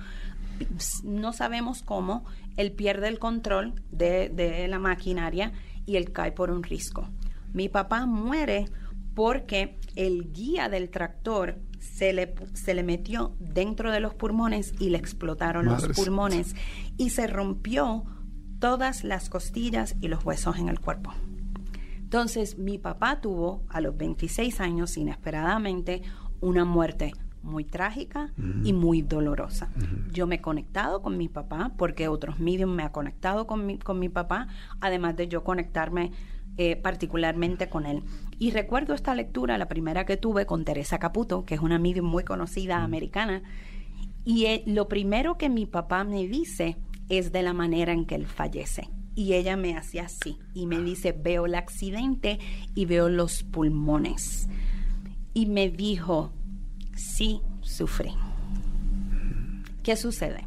No 1.05 1.33
sabemos 1.33 1.83
cómo, 1.83 2.25
él 2.57 2.73
pierde 2.73 3.09
el 3.09 3.19
control 3.19 3.75
de, 3.91 4.29
de 4.29 4.69
la 4.69 4.79
maquinaria 4.79 5.53
y 5.87 5.97
él 5.97 6.13
cae 6.13 6.33
por 6.33 6.51
un 6.51 6.63
risco. 6.63 7.09
Mi 7.53 7.69
papá 7.69 8.07
muere 8.07 8.67
porque 9.15 9.79
el 9.97 10.33
guía 10.33 10.69
del 10.69 10.91
tractor 10.91 11.59
se 11.81 12.13
le, 12.13 12.35
se 12.55 12.75
le 12.75 12.83
metió 12.83 13.35
dentro 13.41 13.91
de 13.91 14.01
los 14.01 14.15
pulmones 14.15 14.75
y 14.79 14.91
le 14.91 14.99
explotaron 14.99 15.67
los 15.67 15.89
pulmones 15.89 16.55
y 16.97 17.11
se 17.11 17.27
rompió 17.27 18.05
todas 18.61 19.05
las 19.05 19.29
costillas 19.29 19.97
y 20.01 20.09
los 20.09 20.25
huesos 20.25 20.59
en 20.59 20.69
el 20.69 20.81
cuerpo. 20.81 21.13
Entonces 21.97 22.59
mi 22.59 22.79
papá 22.79 23.21
tuvo 23.21 23.65
a 23.69 23.81
los 23.81 23.97
26 23.97 24.61
años 24.61 24.97
inesperadamente 24.97 26.03
una 26.41 26.65
muerte 26.65 27.13
muy 27.43 27.65
trágica 27.65 28.33
y 28.65 28.73
muy 28.73 29.03
dolorosa. 29.03 29.71
Yo 30.13 30.27
me 30.27 30.37
he 30.37 30.41
conectado 30.41 31.03
con 31.03 31.17
mi 31.17 31.29
papá 31.29 31.73
porque 31.77 32.09
otros 32.09 32.39
medios 32.39 32.69
me 32.69 32.83
han 32.83 32.91
conectado 32.91 33.47
con 33.47 33.67
mi, 33.67 33.79
con 33.79 33.99
mi 33.99 34.09
papá, 34.09 34.49
además 34.81 35.17
de 35.17 35.29
yo 35.29 35.45
conectarme 35.45 36.13
eh, 36.61 36.75
particularmente 36.75 37.69
con 37.69 37.87
él. 37.87 38.03
Y 38.41 38.51
recuerdo 38.51 38.93
esta 38.93 39.15
lectura, 39.15 39.59
la 39.59 39.69
primera 39.69 40.05
que 40.05 40.17
tuve 40.17 40.45
con 40.45 40.65
Teresa 40.65 40.99
Caputo, 40.99 41.45
que 41.45 41.55
es 41.55 41.61
una 41.61 41.79
medium 41.79 42.07
muy 42.07 42.25
conocida 42.25 42.83
americana, 42.83 43.45
y 44.25 44.47
eh, 44.47 44.65
lo 44.67 44.89
primero 44.89 45.39
que 45.39 45.49
mi 45.51 45.67
papá 45.67 46.03
me 46.03 46.27
dice 46.27 46.77
es 47.09 47.31
de 47.31 47.43
la 47.45 47.53
manera 47.53 47.93
en 47.93 48.07
que 48.07 48.17
él 48.17 48.27
fallece. 48.27 48.89
Y 49.15 49.35
ella 49.35 49.57
me 49.57 49.77
hacía 49.77 50.07
así, 50.07 50.37
y 50.53 50.67
me 50.67 50.81
dice, 50.81 51.13
veo 51.13 51.47
el 51.47 51.55
accidente 51.55 52.41
y 52.75 52.87
veo 52.87 53.09
los 53.09 53.45
pulmones. 53.45 54.49
Y 55.35 55.47
me 55.47 55.71
dijo, 55.71 56.33
sí, 56.97 57.41
sufrí. 57.61 58.15
¿Qué 59.85 59.95
sucede? 59.95 60.45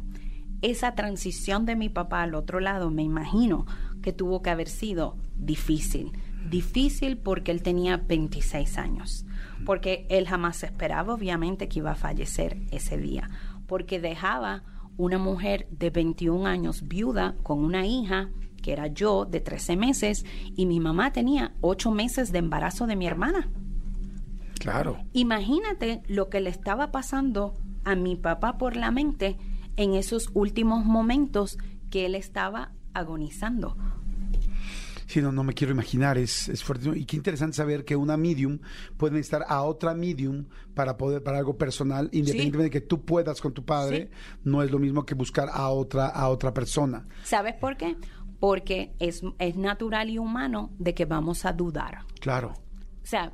Esa 0.60 0.94
transición 0.94 1.64
de 1.64 1.74
mi 1.74 1.88
papá 1.88 2.22
al 2.22 2.34
otro 2.34 2.60
lado, 2.60 2.90
me 2.90 3.02
imagino 3.02 3.64
que 4.02 4.12
tuvo 4.12 4.42
que 4.42 4.50
haber 4.50 4.68
sido 4.68 5.16
difícil. 5.36 6.12
Difícil 6.48 7.16
porque 7.18 7.52
él 7.52 7.62
tenía 7.62 7.96
26 7.96 8.76
años, 8.78 9.24
porque 9.64 10.06
él 10.10 10.26
jamás 10.26 10.62
esperaba 10.64 11.14
obviamente 11.14 11.68
que 11.68 11.78
iba 11.78 11.92
a 11.92 11.96
fallecer 11.96 12.58
ese 12.70 12.98
día, 12.98 13.30
porque 13.66 14.00
dejaba 14.00 14.64
una 14.96 15.18
mujer 15.18 15.68
de 15.70 15.90
21 15.90 16.46
años 16.46 16.86
viuda 16.86 17.36
con 17.42 17.60
una 17.60 17.86
hija 17.86 18.30
que 18.62 18.72
era 18.72 18.86
yo 18.86 19.24
de 19.24 19.40
13 19.40 19.76
meses 19.76 20.24
y 20.54 20.66
mi 20.66 20.80
mamá 20.80 21.12
tenía 21.12 21.54
8 21.60 21.90
meses 21.90 22.32
de 22.32 22.38
embarazo 22.38 22.86
de 22.86 22.96
mi 22.96 23.06
hermana. 23.06 23.50
Claro. 24.58 24.98
Imagínate 25.12 26.02
lo 26.06 26.28
que 26.28 26.40
le 26.40 26.50
estaba 26.50 26.92
pasando 26.92 27.54
a 27.84 27.96
mi 27.96 28.14
papá 28.16 28.58
por 28.58 28.76
la 28.76 28.90
mente 28.90 29.36
en 29.76 29.94
esos 29.94 30.30
últimos 30.34 30.84
momentos 30.84 31.58
que 31.90 32.06
él 32.06 32.14
estaba 32.14 32.72
agonizando. 32.94 33.76
Sí, 35.06 35.20
no, 35.20 35.30
no 35.30 35.44
me 35.44 35.52
quiero 35.52 35.74
imaginar, 35.74 36.16
es, 36.16 36.48
es 36.48 36.64
fuerte. 36.64 36.90
Y 36.98 37.04
qué 37.04 37.16
interesante 37.16 37.54
saber 37.54 37.84
que 37.84 37.94
una 37.94 38.16
medium 38.16 38.58
puede 38.96 39.12
necesitar 39.12 39.44
a 39.46 39.62
otra 39.62 39.92
medium 39.92 40.46
para 40.74 40.96
poder, 40.96 41.22
para 41.22 41.36
algo 41.36 41.58
personal, 41.58 42.08
independientemente 42.12 42.64
de 42.64 42.70
que 42.70 42.80
tú 42.80 43.04
puedas 43.04 43.40
con 43.42 43.52
tu 43.52 43.62
padre, 43.62 44.10
no 44.42 44.62
es 44.62 44.70
lo 44.70 44.78
mismo 44.78 45.04
que 45.04 45.14
buscar 45.14 45.50
a 45.52 45.68
otra, 45.68 46.06
a 46.06 46.30
otra 46.30 46.54
persona. 46.54 47.06
¿Sabes 47.24 47.54
por 47.56 47.76
qué? 47.76 47.96
Porque 48.40 48.94
es, 49.00 49.22
es 49.38 49.56
natural 49.56 50.08
y 50.08 50.16
humano 50.16 50.70
de 50.78 50.94
que 50.94 51.04
vamos 51.04 51.44
a 51.44 51.52
dudar. 51.52 52.06
Claro. 52.18 52.54
O 53.02 53.06
sea, 53.06 53.32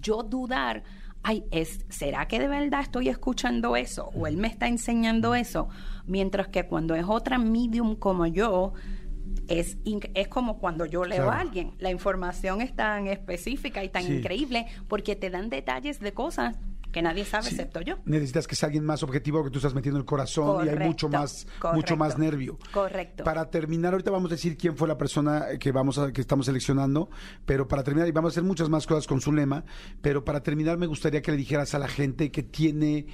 yo 0.00 0.22
dudar, 0.24 0.82
ay, 1.24 1.44
es, 1.50 1.84
¿será 1.88 2.28
que 2.28 2.38
de 2.38 2.46
verdad 2.48 2.80
estoy 2.82 3.08
escuchando 3.08 3.74
eso? 3.76 4.10
¿O 4.14 4.26
él 4.26 4.36
me 4.36 4.46
está 4.48 4.68
enseñando 4.68 5.34
eso? 5.34 5.68
Mientras 6.06 6.48
que 6.48 6.64
cuando 6.66 6.94
es 6.94 7.04
otra 7.08 7.38
medium 7.38 7.96
como 7.96 8.26
yo, 8.26 8.74
es, 9.48 9.78
es 10.14 10.28
como 10.28 10.58
cuando 10.58 10.86
yo 10.86 11.04
leo 11.04 11.24
Claro. 11.24 11.32
a 11.32 11.40
alguien. 11.40 11.72
La 11.78 11.90
información 11.90 12.60
es 12.60 12.74
tan 12.76 13.06
específica 13.08 13.82
y 13.82 13.88
tan 13.88 14.04
Sí. 14.04 14.12
increíble 14.16 14.66
porque 14.88 15.16
te 15.16 15.30
dan 15.30 15.50
detalles 15.50 15.98
de 16.00 16.12
cosas 16.12 16.56
que 16.94 17.02
nadie 17.02 17.24
sabe 17.24 17.42
Sí. 17.44 17.56
excepto 17.56 17.80
yo. 17.80 17.96
Necesitas 18.04 18.46
que 18.46 18.54
sea 18.54 18.68
alguien 18.68 18.84
más 18.84 19.02
objetivo 19.02 19.42
que 19.42 19.50
tú 19.50 19.58
estás 19.58 19.74
metiendo 19.74 19.98
el 19.98 20.06
corazón 20.06 20.64
y 20.64 20.68
hay 20.68 20.76
mucho 20.76 21.08
Correcto, 21.08 21.08
más, 21.08 21.46
mucho 21.74 21.96
más 21.96 22.16
nervio. 22.18 22.56
Correcto. 22.72 23.24
Para 23.24 23.50
terminar, 23.50 23.92
ahorita 23.94 24.12
vamos 24.12 24.30
a 24.30 24.34
decir 24.36 24.56
quién 24.56 24.76
fue 24.76 24.86
la 24.86 24.96
persona 24.96 25.58
que 25.58 25.72
vamos 25.72 25.98
a, 25.98 26.12
que 26.12 26.20
estamos 26.20 26.46
seleccionando, 26.46 27.10
pero 27.44 27.66
para 27.66 27.82
terminar, 27.82 28.06
y 28.08 28.12
vamos 28.12 28.30
a 28.30 28.32
hacer 28.34 28.44
muchas 28.44 28.68
más 28.68 28.86
cosas 28.86 29.08
con 29.08 29.20
su 29.20 29.32
lema, 29.32 29.64
pero 30.00 30.24
para 30.24 30.40
terminar 30.42 30.78
me 30.78 30.86
gustaría 30.86 31.20
que 31.20 31.32
le 31.32 31.36
dijeras 31.36 31.74
a 31.74 31.80
la 31.80 31.88
gente 31.88 32.30
que 32.30 32.44
tiene 32.44 33.06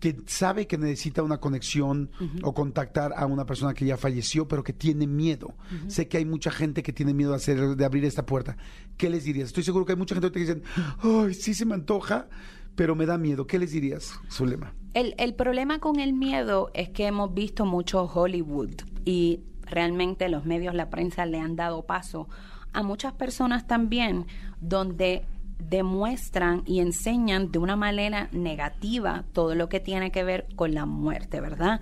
que 0.00 0.16
sabe 0.26 0.66
que 0.66 0.78
necesita 0.78 1.22
una 1.22 1.38
conexión 1.38 2.10
o 2.42 2.54
contactar 2.54 3.12
a 3.14 3.26
una 3.26 3.44
persona 3.44 3.74
que 3.74 3.84
ya 3.84 3.98
falleció, 3.98 4.48
pero 4.48 4.64
que 4.64 4.72
tiene 4.72 5.06
miedo. 5.06 5.54
Sé 5.88 6.08
que 6.08 6.16
hay 6.16 6.24
mucha 6.24 6.50
gente 6.50 6.82
que 6.82 6.94
tiene 6.94 7.12
miedo 7.12 7.32
de, 7.32 7.36
hacer, 7.36 7.76
de 7.76 7.84
abrir 7.84 8.06
esta 8.06 8.24
puerta. 8.24 8.56
¿Qué 8.96 9.10
les 9.10 9.24
dirías? 9.24 9.48
Estoy 9.48 9.62
seguro 9.62 9.84
que 9.84 9.92
hay 9.92 9.98
mucha 9.98 10.14
gente 10.14 10.32
que 10.32 10.40
dicen, 10.40 10.62
ay, 11.02 11.34
sí 11.34 11.52
se 11.52 11.66
me 11.66 11.74
antoja, 11.74 12.28
pero 12.74 12.94
me 12.94 13.06
da 13.06 13.18
miedo. 13.18 13.46
¿Qué 13.46 13.58
les 13.58 13.72
dirías, 13.72 14.18
Zulema? 14.30 14.72
El, 14.94 15.14
el 15.18 15.34
problema 15.34 15.78
con 15.78 16.00
el 16.00 16.12
miedo 16.12 16.70
es 16.74 16.88
que 16.88 17.06
hemos 17.06 17.32
visto 17.32 17.64
mucho 17.64 18.04
Hollywood 18.04 18.70
y 19.04 19.40
realmente 19.62 20.28
los 20.28 20.46
medios, 20.46 20.74
la 20.74 20.90
prensa 20.90 21.26
le 21.26 21.38
han 21.38 21.56
dado 21.56 21.82
paso 21.82 22.28
a 22.72 22.82
muchas 22.82 23.12
personas 23.12 23.66
también 23.66 24.26
donde 24.60 25.24
demuestran 25.58 26.62
y 26.66 26.80
enseñan 26.80 27.52
de 27.52 27.58
una 27.58 27.76
manera 27.76 28.28
negativa 28.32 29.24
todo 29.32 29.54
lo 29.54 29.68
que 29.68 29.78
tiene 29.78 30.10
que 30.10 30.24
ver 30.24 30.46
con 30.56 30.74
la 30.74 30.86
muerte, 30.86 31.40
¿verdad? 31.40 31.80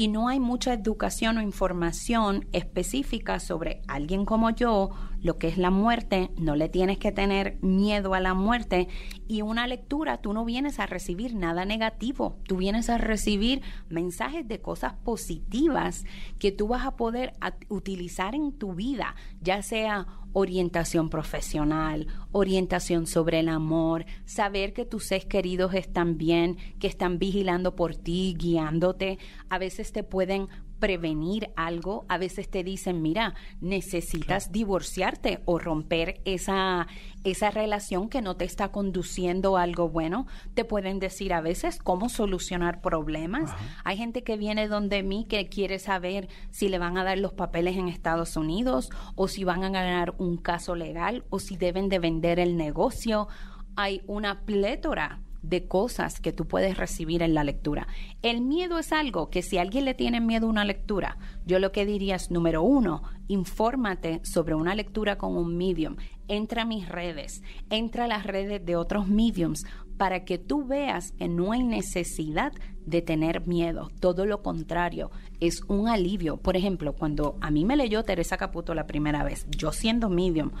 y 0.00 0.08
no 0.08 0.28
hay 0.28 0.40
mucha 0.40 0.72
educación 0.72 1.36
o 1.36 1.42
información 1.42 2.46
específica 2.52 3.38
sobre 3.38 3.82
alguien 3.86 4.24
como 4.24 4.48
yo, 4.48 4.88
lo 5.22 5.38
que 5.38 5.48
es 5.48 5.58
la 5.58 5.70
muerte, 5.70 6.30
no 6.36 6.56
le 6.56 6.68
tienes 6.68 6.98
que 6.98 7.12
tener 7.12 7.58
miedo 7.62 8.14
a 8.14 8.20
la 8.20 8.34
muerte 8.34 8.88
y 9.28 9.42
una 9.42 9.66
lectura, 9.66 10.18
tú 10.18 10.32
no 10.32 10.44
vienes 10.44 10.78
a 10.80 10.86
recibir 10.86 11.34
nada 11.34 11.64
negativo, 11.64 12.38
tú 12.46 12.56
vienes 12.56 12.90
a 12.90 12.98
recibir 12.98 13.62
mensajes 13.88 14.46
de 14.48 14.60
cosas 14.60 14.94
positivas 15.04 16.04
que 16.38 16.52
tú 16.52 16.68
vas 16.68 16.86
a 16.86 16.96
poder 16.96 17.34
utilizar 17.68 18.34
en 18.34 18.52
tu 18.52 18.74
vida, 18.74 19.14
ya 19.40 19.62
sea 19.62 20.06
orientación 20.32 21.10
profesional, 21.10 22.06
orientación 22.32 23.06
sobre 23.06 23.40
el 23.40 23.48
amor, 23.48 24.06
saber 24.24 24.72
que 24.72 24.84
tus 24.84 25.04
seres 25.04 25.26
queridos 25.26 25.74
están 25.74 26.18
bien, 26.18 26.56
que 26.78 26.86
están 26.86 27.18
vigilando 27.18 27.74
por 27.74 27.96
ti, 27.96 28.36
guiándote. 28.38 29.18
A 29.48 29.58
veces 29.58 29.92
te 29.92 30.04
pueden 30.04 30.48
prevenir 30.80 31.50
algo, 31.54 32.04
a 32.08 32.18
veces 32.18 32.50
te 32.50 32.64
dicen, 32.64 33.02
mira, 33.02 33.34
necesitas 33.60 34.50
divorciarte 34.50 35.42
o 35.44 35.58
romper 35.58 36.20
esa, 36.24 36.88
esa 37.22 37.50
relación 37.50 38.08
que 38.08 38.22
no 38.22 38.36
te 38.36 38.44
está 38.44 38.72
conduciendo 38.72 39.56
a 39.56 39.62
algo 39.62 39.88
bueno. 39.88 40.26
Te 40.54 40.64
pueden 40.64 40.98
decir 40.98 41.32
a 41.32 41.40
veces 41.40 41.78
cómo 41.78 42.08
solucionar 42.08 42.80
problemas. 42.80 43.54
Hay 43.84 43.96
gente 43.96 44.24
que 44.24 44.36
viene 44.36 44.66
donde 44.66 45.02
mí 45.02 45.26
que 45.28 45.48
quiere 45.48 45.78
saber 45.78 46.28
si 46.50 46.68
le 46.68 46.78
van 46.78 46.98
a 46.98 47.04
dar 47.04 47.18
los 47.18 47.34
papeles 47.34 47.76
en 47.76 47.88
Estados 47.88 48.36
Unidos 48.36 48.90
o 49.14 49.28
si 49.28 49.44
van 49.44 49.62
a 49.62 49.70
ganar 49.70 50.14
un 50.18 50.36
caso 50.38 50.74
legal 50.74 51.24
o 51.30 51.38
si 51.38 51.56
deben 51.56 51.88
de 51.88 51.98
vender 51.98 52.40
el 52.40 52.56
negocio. 52.56 53.28
Hay 53.76 54.02
una 54.06 54.40
plétora 54.40 55.20
de 55.42 55.66
cosas 55.66 56.20
que 56.20 56.32
tú 56.32 56.46
puedes 56.46 56.76
recibir 56.76 57.22
en 57.22 57.34
la 57.34 57.44
lectura. 57.44 57.86
El 58.22 58.40
miedo 58.40 58.78
es 58.78 58.92
algo 58.92 59.30
que 59.30 59.42
si 59.42 59.58
alguien 59.58 59.84
le 59.84 59.94
tiene 59.94 60.20
miedo 60.20 60.46
a 60.46 60.50
una 60.50 60.64
lectura, 60.64 61.18
yo 61.46 61.58
lo 61.58 61.72
que 61.72 61.86
diría 61.86 62.16
es, 62.16 62.30
número 62.30 62.62
uno, 62.62 63.02
infórmate 63.28 64.20
sobre 64.24 64.54
una 64.54 64.74
lectura 64.74 65.18
con 65.18 65.36
un 65.36 65.56
medium. 65.56 65.96
Entra 66.28 66.62
a 66.62 66.66
mis 66.66 66.88
redes, 66.88 67.42
entra 67.70 68.04
a 68.04 68.08
las 68.08 68.24
redes 68.24 68.64
de 68.64 68.76
otros 68.76 69.08
mediums 69.08 69.64
para 69.96 70.24
que 70.24 70.38
tú 70.38 70.64
veas 70.64 71.12
que 71.12 71.28
no 71.28 71.52
hay 71.52 71.62
necesidad 71.62 72.52
de 72.86 73.02
tener 73.02 73.46
miedo. 73.46 73.90
Todo 74.00 74.24
lo 74.24 74.42
contrario, 74.42 75.10
es 75.40 75.62
un 75.68 75.88
alivio. 75.88 76.38
Por 76.38 76.56
ejemplo, 76.56 76.94
cuando 76.94 77.36
a 77.40 77.50
mí 77.50 77.64
me 77.64 77.76
leyó 77.76 78.02
Teresa 78.02 78.36
Caputo 78.36 78.74
la 78.74 78.86
primera 78.86 79.24
vez, 79.24 79.46
yo 79.50 79.72
siendo 79.72 80.08
medium, 80.08 80.52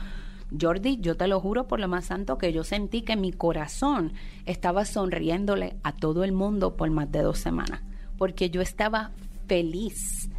Jordi, 0.58 0.98
yo 1.00 1.16
te 1.16 1.28
lo 1.28 1.40
juro 1.40 1.66
por 1.66 1.80
lo 1.80 1.88
más 1.88 2.06
santo 2.06 2.38
que 2.38 2.52
yo 2.52 2.64
sentí 2.64 3.02
que 3.02 3.16
mi 3.16 3.32
corazón 3.32 4.12
estaba 4.46 4.84
sonriéndole 4.84 5.76
a 5.82 5.92
todo 5.92 6.24
el 6.24 6.32
mundo 6.32 6.76
por 6.76 6.90
más 6.90 7.10
de 7.10 7.22
dos 7.22 7.38
semanas, 7.38 7.82
porque 8.18 8.50
yo 8.50 8.60
estaba 8.60 9.12
feliz. 9.46 10.30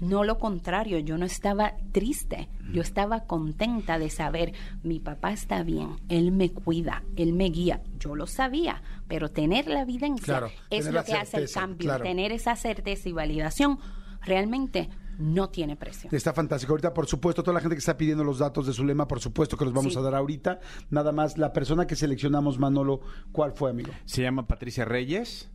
No 0.00 0.22
lo 0.22 0.38
contrario, 0.38 1.00
yo 1.00 1.18
no 1.18 1.26
estaba 1.26 1.74
triste, 1.90 2.48
yo 2.72 2.82
estaba 2.82 3.24
contenta 3.24 3.98
de 3.98 4.10
saber, 4.10 4.52
mi 4.84 5.00
papá 5.00 5.32
está 5.32 5.64
bien, 5.64 5.96
él 6.08 6.30
me 6.30 6.52
cuida, 6.52 7.02
él 7.16 7.32
me 7.32 7.46
guía. 7.46 7.82
Yo 7.98 8.14
lo 8.14 8.28
sabía, 8.28 8.80
pero 9.08 9.30
tener 9.30 9.66
la 9.66 9.82
evidencia 9.82 10.38
Claro, 10.38 10.50
es 10.70 10.86
lo 10.92 11.02
que 11.02 11.14
hace 11.14 11.38
el 11.38 11.50
cambio, 11.50 11.88
claro. 11.88 12.04
tener 12.04 12.30
esa 12.30 12.54
certeza 12.54 13.08
y 13.08 13.12
validación 13.12 13.80
realmente 14.22 14.88
no 15.18 15.50
tiene 15.50 15.76
precio. 15.76 16.08
Está 16.12 16.32
fantástico. 16.32 16.72
Ahorita, 16.72 16.94
por 16.94 17.06
supuesto, 17.06 17.42
toda 17.42 17.54
la 17.54 17.60
gente 17.60 17.74
que 17.74 17.80
está 17.80 17.96
pidiendo 17.96 18.24
los 18.24 18.38
datos 18.38 18.66
de 18.66 18.72
su 18.72 18.84
lema, 18.84 19.06
por 19.06 19.20
supuesto 19.20 19.56
que 19.56 19.64
los 19.64 19.74
vamos 19.74 19.92
Sí. 19.92 19.98
a 19.98 20.02
dar 20.02 20.14
ahorita. 20.14 20.60
Nada 20.90 21.12
más, 21.12 21.36
la 21.38 21.52
persona 21.52 21.86
que 21.86 21.96
seleccionamos, 21.96 22.58
Manolo, 22.58 23.00
¿cuál 23.32 23.52
fue, 23.52 23.70
amigo? 23.70 23.90
Se 24.04 24.22
llama 24.22 24.46
Patricia 24.46 24.84
Reyes, 24.84 25.50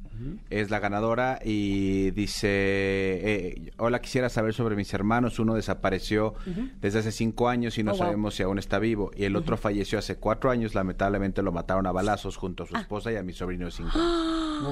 es 0.49 0.69
la 0.69 0.79
ganadora 0.79 1.39
y 1.43 2.11
dice, 2.11 2.47
eh, 2.49 3.71
hola, 3.77 3.99
quisiera 4.01 4.29
saber 4.29 4.53
sobre 4.53 4.75
mis 4.75 4.93
hermanos. 4.93 5.39
Uno 5.39 5.55
desapareció 5.55 6.33
desde 6.81 6.99
hace 6.99 7.11
cinco 7.11 7.49
años 7.49 7.77
y 7.77 7.83
no 7.83 7.91
Oh, 7.91 7.95
wow. 7.95 8.03
sabemos 8.05 8.35
si 8.35 8.43
aún 8.43 8.57
está 8.59 8.79
vivo. 8.79 9.11
Y 9.15 9.25
el 9.25 9.35
otro 9.35 9.57
falleció 9.57 9.99
hace 9.99 10.15
cuatro 10.17 10.49
años. 10.51 10.73
Lamentablemente 10.75 11.41
lo 11.41 11.51
mataron 11.51 11.85
a 11.87 11.91
balazos 11.91 12.37
junto 12.37 12.63
a 12.63 12.65
Ah. 12.65 12.69
su 12.69 12.77
esposa 12.77 13.11
y 13.11 13.15
a 13.17 13.23
mi 13.23 13.33
sobrino 13.33 13.65
de 13.65 13.71
cinco. 13.71 13.91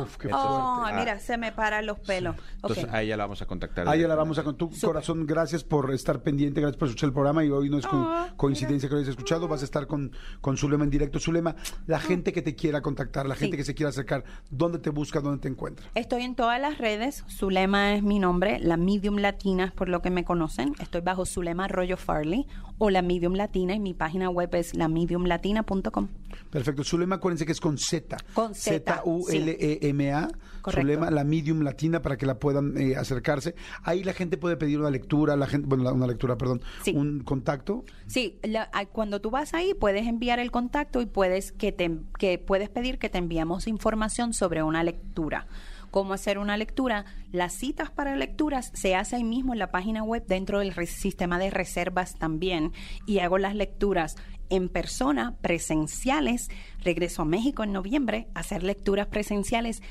Uf, 0.01 0.17
qué 0.17 0.30
Oh, 0.34 0.86
mira, 0.95 1.19
se 1.19 1.38
me 1.38 1.51
paran 1.51 1.86
los 1.86 1.99
pelos. 1.99 2.36
Entonces 2.56 2.86
a 2.89 3.01
ella 3.01 3.17
la 3.17 3.23
vamos 3.25 3.41
a 3.41 3.45
contactar. 3.45 3.88
Ahí 3.89 4.01
la 4.01 4.15
vamos 4.15 4.38
a 4.38 4.41
directamente. 4.41 4.71
con 4.73 4.80
tu 4.80 4.88
corazón. 4.88 5.25
Gracias 5.25 5.63
por 5.63 5.91
estar 5.93 6.21
pendiente, 6.23 6.62
gracias 6.62 6.77
por 6.77 6.88
escuchar 6.88 7.08
el 7.10 7.13
programa. 7.13 7.43
Y 7.43 7.49
hoy 7.49 7.69
no 7.69 7.77
es 7.77 7.88
co- 7.88 7.97
Ah, 7.97 8.34
coincidencia 8.38 8.88
que 8.88 8.93
lo 8.95 8.99
hayas 8.99 9.10
escuchado. 9.10 9.47
Vas 9.47 9.62
a 9.62 9.65
estar 9.65 9.88
con, 9.88 10.12
con 10.39 10.58
Zulema 10.58 10.84
en 10.84 10.89
directo. 10.89 11.19
Zulema, 11.19 11.56
la 11.88 11.99
gente 11.99 12.32
que 12.34 12.41
te 12.41 12.56
quiera 12.56 12.82
contactar, 12.82 13.25
la 13.25 13.36
gente 13.36 13.56
Sí. 13.56 13.58
que 13.58 13.63
se 13.65 13.73
quiera 13.75 13.89
acercar, 13.89 14.23
¿dónde 14.49 14.80
te 14.80 14.89
busca, 14.89 15.19
dónde 15.19 15.31
te 15.39 15.48
encuentra? 15.48 15.86
Estoy 15.96 16.24
en 16.24 16.36
todas 16.36 16.60
las 16.60 16.78
redes. 16.78 17.24
Zulema 17.30 17.96
es 17.96 18.04
mi 18.04 18.20
nombre. 18.20 18.60
La 18.60 18.78
Medium 18.78 19.17
Latina 19.17 19.65
es 19.65 19.72
por 19.72 19.89
lo 19.89 20.02
que 20.02 20.10
me 20.10 20.24
conocen. 20.24 20.74
Estoy 20.80 21.02
bajo 21.02 21.26
Zulema 21.26 21.65
Arroyo 21.65 21.98
Farley 21.98 22.48
o 22.78 22.89
la 22.89 23.02
Medium 23.02 23.34
Latina 23.34 23.74
y 23.74 23.80
mi 23.80 23.94
página 23.94 24.30
web 24.30 24.54
es 24.56 24.76
lamediumlatina.com. 24.76 26.08
Perfecto. 26.50 26.84
Zulema, 26.84 27.15
acuérdense 27.15 27.46
que 27.46 27.52
es 27.52 27.60
con 27.60 27.78
Z. 27.78 28.17
Con 28.34 28.56
Z, 28.56 28.96
Z-U-L-E-M-A. 28.96 30.30
Correcto. 30.62 30.82
Zulema, 30.82 31.10
la 31.12 31.24
medium 31.24 31.62
latina, 31.62 32.02
para 32.02 32.17
que 32.17 32.26
la 32.26 32.39
puedan 32.39 32.78
eh, 32.78 32.95
acercarse. 32.95 33.56
Ahí 33.84 34.04
la 34.04 34.13
gente 34.13 34.38
puede 34.38 34.58
pedir 34.58 34.80
una 34.80 34.89
lectura, 34.89 35.36
la 35.36 35.47
gente, 35.47 35.67
bueno, 35.67 35.91
una 35.93 36.08
lectura, 36.08 36.38
perdón, 36.38 36.62
Sí. 36.84 36.93
un 36.95 37.21
contacto. 37.21 37.84
Sí, 38.08 38.39
la- 38.43 38.69
cuando 38.91 39.21
tú 39.21 39.30
vas 39.32 39.54
ahí 39.54 39.74
puedes 39.74 40.08
enviar 40.08 40.39
el 40.39 40.52
contacto 40.52 41.02
y 41.02 41.06
puedes 41.06 41.52
que 41.52 41.71
te 41.71 41.91
que 42.17 42.38
puedes 42.38 42.69
pedir 42.69 43.00
que 43.00 43.10
te 43.10 43.17
enviamos 43.17 43.67
información 43.67 44.34
sobre 44.34 44.63
una 44.63 44.84
lectura. 44.84 45.47
Cómo 45.89 46.13
hacer 46.13 46.38
una 46.38 46.56
lectura. 46.56 47.04
Las 47.34 47.52
citas 47.54 47.91
para 47.91 48.15
lecturas 48.15 48.71
se 48.74 48.95
hace 48.95 49.17
ahí 49.17 49.26
mismo 49.26 49.52
en 49.52 49.60
la 49.60 49.71
página 49.71 50.04
web 50.04 50.24
dentro 50.26 50.60
del 50.60 50.74
sistema 50.88 51.38
de 51.38 51.50
reservas 51.50 52.15
también 52.17 52.71
y 53.06 53.19
hago 53.19 53.38
las 53.38 53.56
lecturas 53.56 54.15
en 54.50 54.69
persona, 54.69 55.36
presenciales. 55.41 56.50
Regreso 56.84 57.21
a 57.24 57.26
México 57.26 57.63
en 57.63 57.74
noviembre 57.74 58.28
a 58.36 58.39
hacer 58.39 58.63
lecturas 58.63 59.08
presenciales 59.08 59.82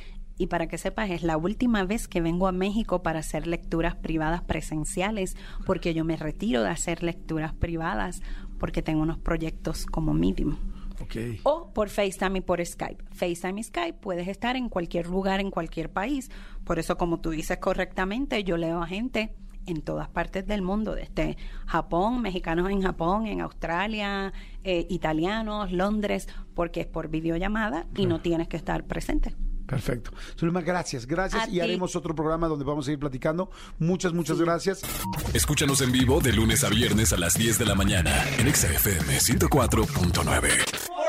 y 0.40 0.46
para 0.46 0.68
que 0.68 0.78
sepas, 0.78 1.10
es 1.10 1.22
la 1.22 1.36
última 1.36 1.84
vez 1.84 2.08
que 2.08 2.22
vengo 2.22 2.48
a 2.48 2.52
México 2.52 3.02
para 3.02 3.18
hacer 3.18 3.46
lecturas 3.46 3.94
privadas 3.94 4.40
presenciales, 4.40 5.36
porque 5.66 5.92
yo 5.92 6.02
me 6.02 6.16
retiro 6.16 6.62
de 6.62 6.70
hacer 6.70 7.02
lecturas 7.02 7.52
privadas, 7.52 8.22
porque 8.58 8.80
tengo 8.80 9.02
unos 9.02 9.18
proyectos 9.18 9.84
como 9.84 10.14
medium. 10.14 10.56
Ok. 11.02 11.16
O 11.42 11.74
por 11.74 11.90
FaceTime 11.90 12.38
y 12.38 12.40
por 12.40 12.64
Skype. 12.64 13.04
FaceTime 13.12 13.60
y 13.60 13.64
Skype 13.64 13.98
puedes 14.00 14.28
estar 14.28 14.56
en 14.56 14.70
cualquier 14.70 15.08
lugar, 15.08 15.40
en 15.40 15.50
cualquier 15.50 15.92
país. 15.92 16.30
Por 16.64 16.78
eso, 16.78 16.96
como 16.96 17.20
tú 17.20 17.28
dices 17.28 17.58
correctamente, 17.58 18.42
yo 18.42 18.56
leo 18.56 18.82
a 18.82 18.86
gente 18.86 19.34
en 19.66 19.82
todas 19.82 20.08
partes 20.08 20.46
del 20.46 20.62
mundo, 20.62 20.94
desde 20.94 21.36
Japón, 21.66 22.22
mexicanos 22.22 22.70
en 22.70 22.80
Japón, 22.80 23.26
en 23.26 23.42
Australia, 23.42 24.32
eh, 24.64 24.86
italianos, 24.88 25.70
Londres, 25.70 26.28
porque 26.54 26.80
es 26.80 26.86
por 26.86 27.08
videollamada 27.08 27.86
y 27.94 28.06
no 28.06 28.22
tienes 28.22 28.48
que 28.48 28.56
estar 28.56 28.84
presente. 28.84 29.36
Perfecto. 29.70 30.10
Zulema, 30.36 30.62
gracias, 30.62 31.06
gracias. 31.06 31.44
A 31.44 31.46
y 31.48 31.52
ti. 31.52 31.60
haremos 31.60 31.94
otro 31.94 32.12
programa 32.12 32.48
donde 32.48 32.64
vamos 32.64 32.84
a 32.84 32.86
seguir 32.86 32.98
platicando. 32.98 33.50
Muchas, 33.78 34.12
muchas 34.12 34.40
gracias. 34.40 34.82
Escúchanos 35.32 35.80
en 35.80 35.92
vivo 35.92 36.20
de 36.20 36.32
lunes 36.32 36.64
a 36.64 36.68
viernes 36.68 37.12
a 37.12 37.16
las 37.16 37.34
10 37.38 37.60
de 37.60 37.66
la 37.66 37.76
mañana 37.76 38.24
en 38.38 38.48
Exa 38.48 38.66
FM 38.66 39.18
104.9. 39.18 40.99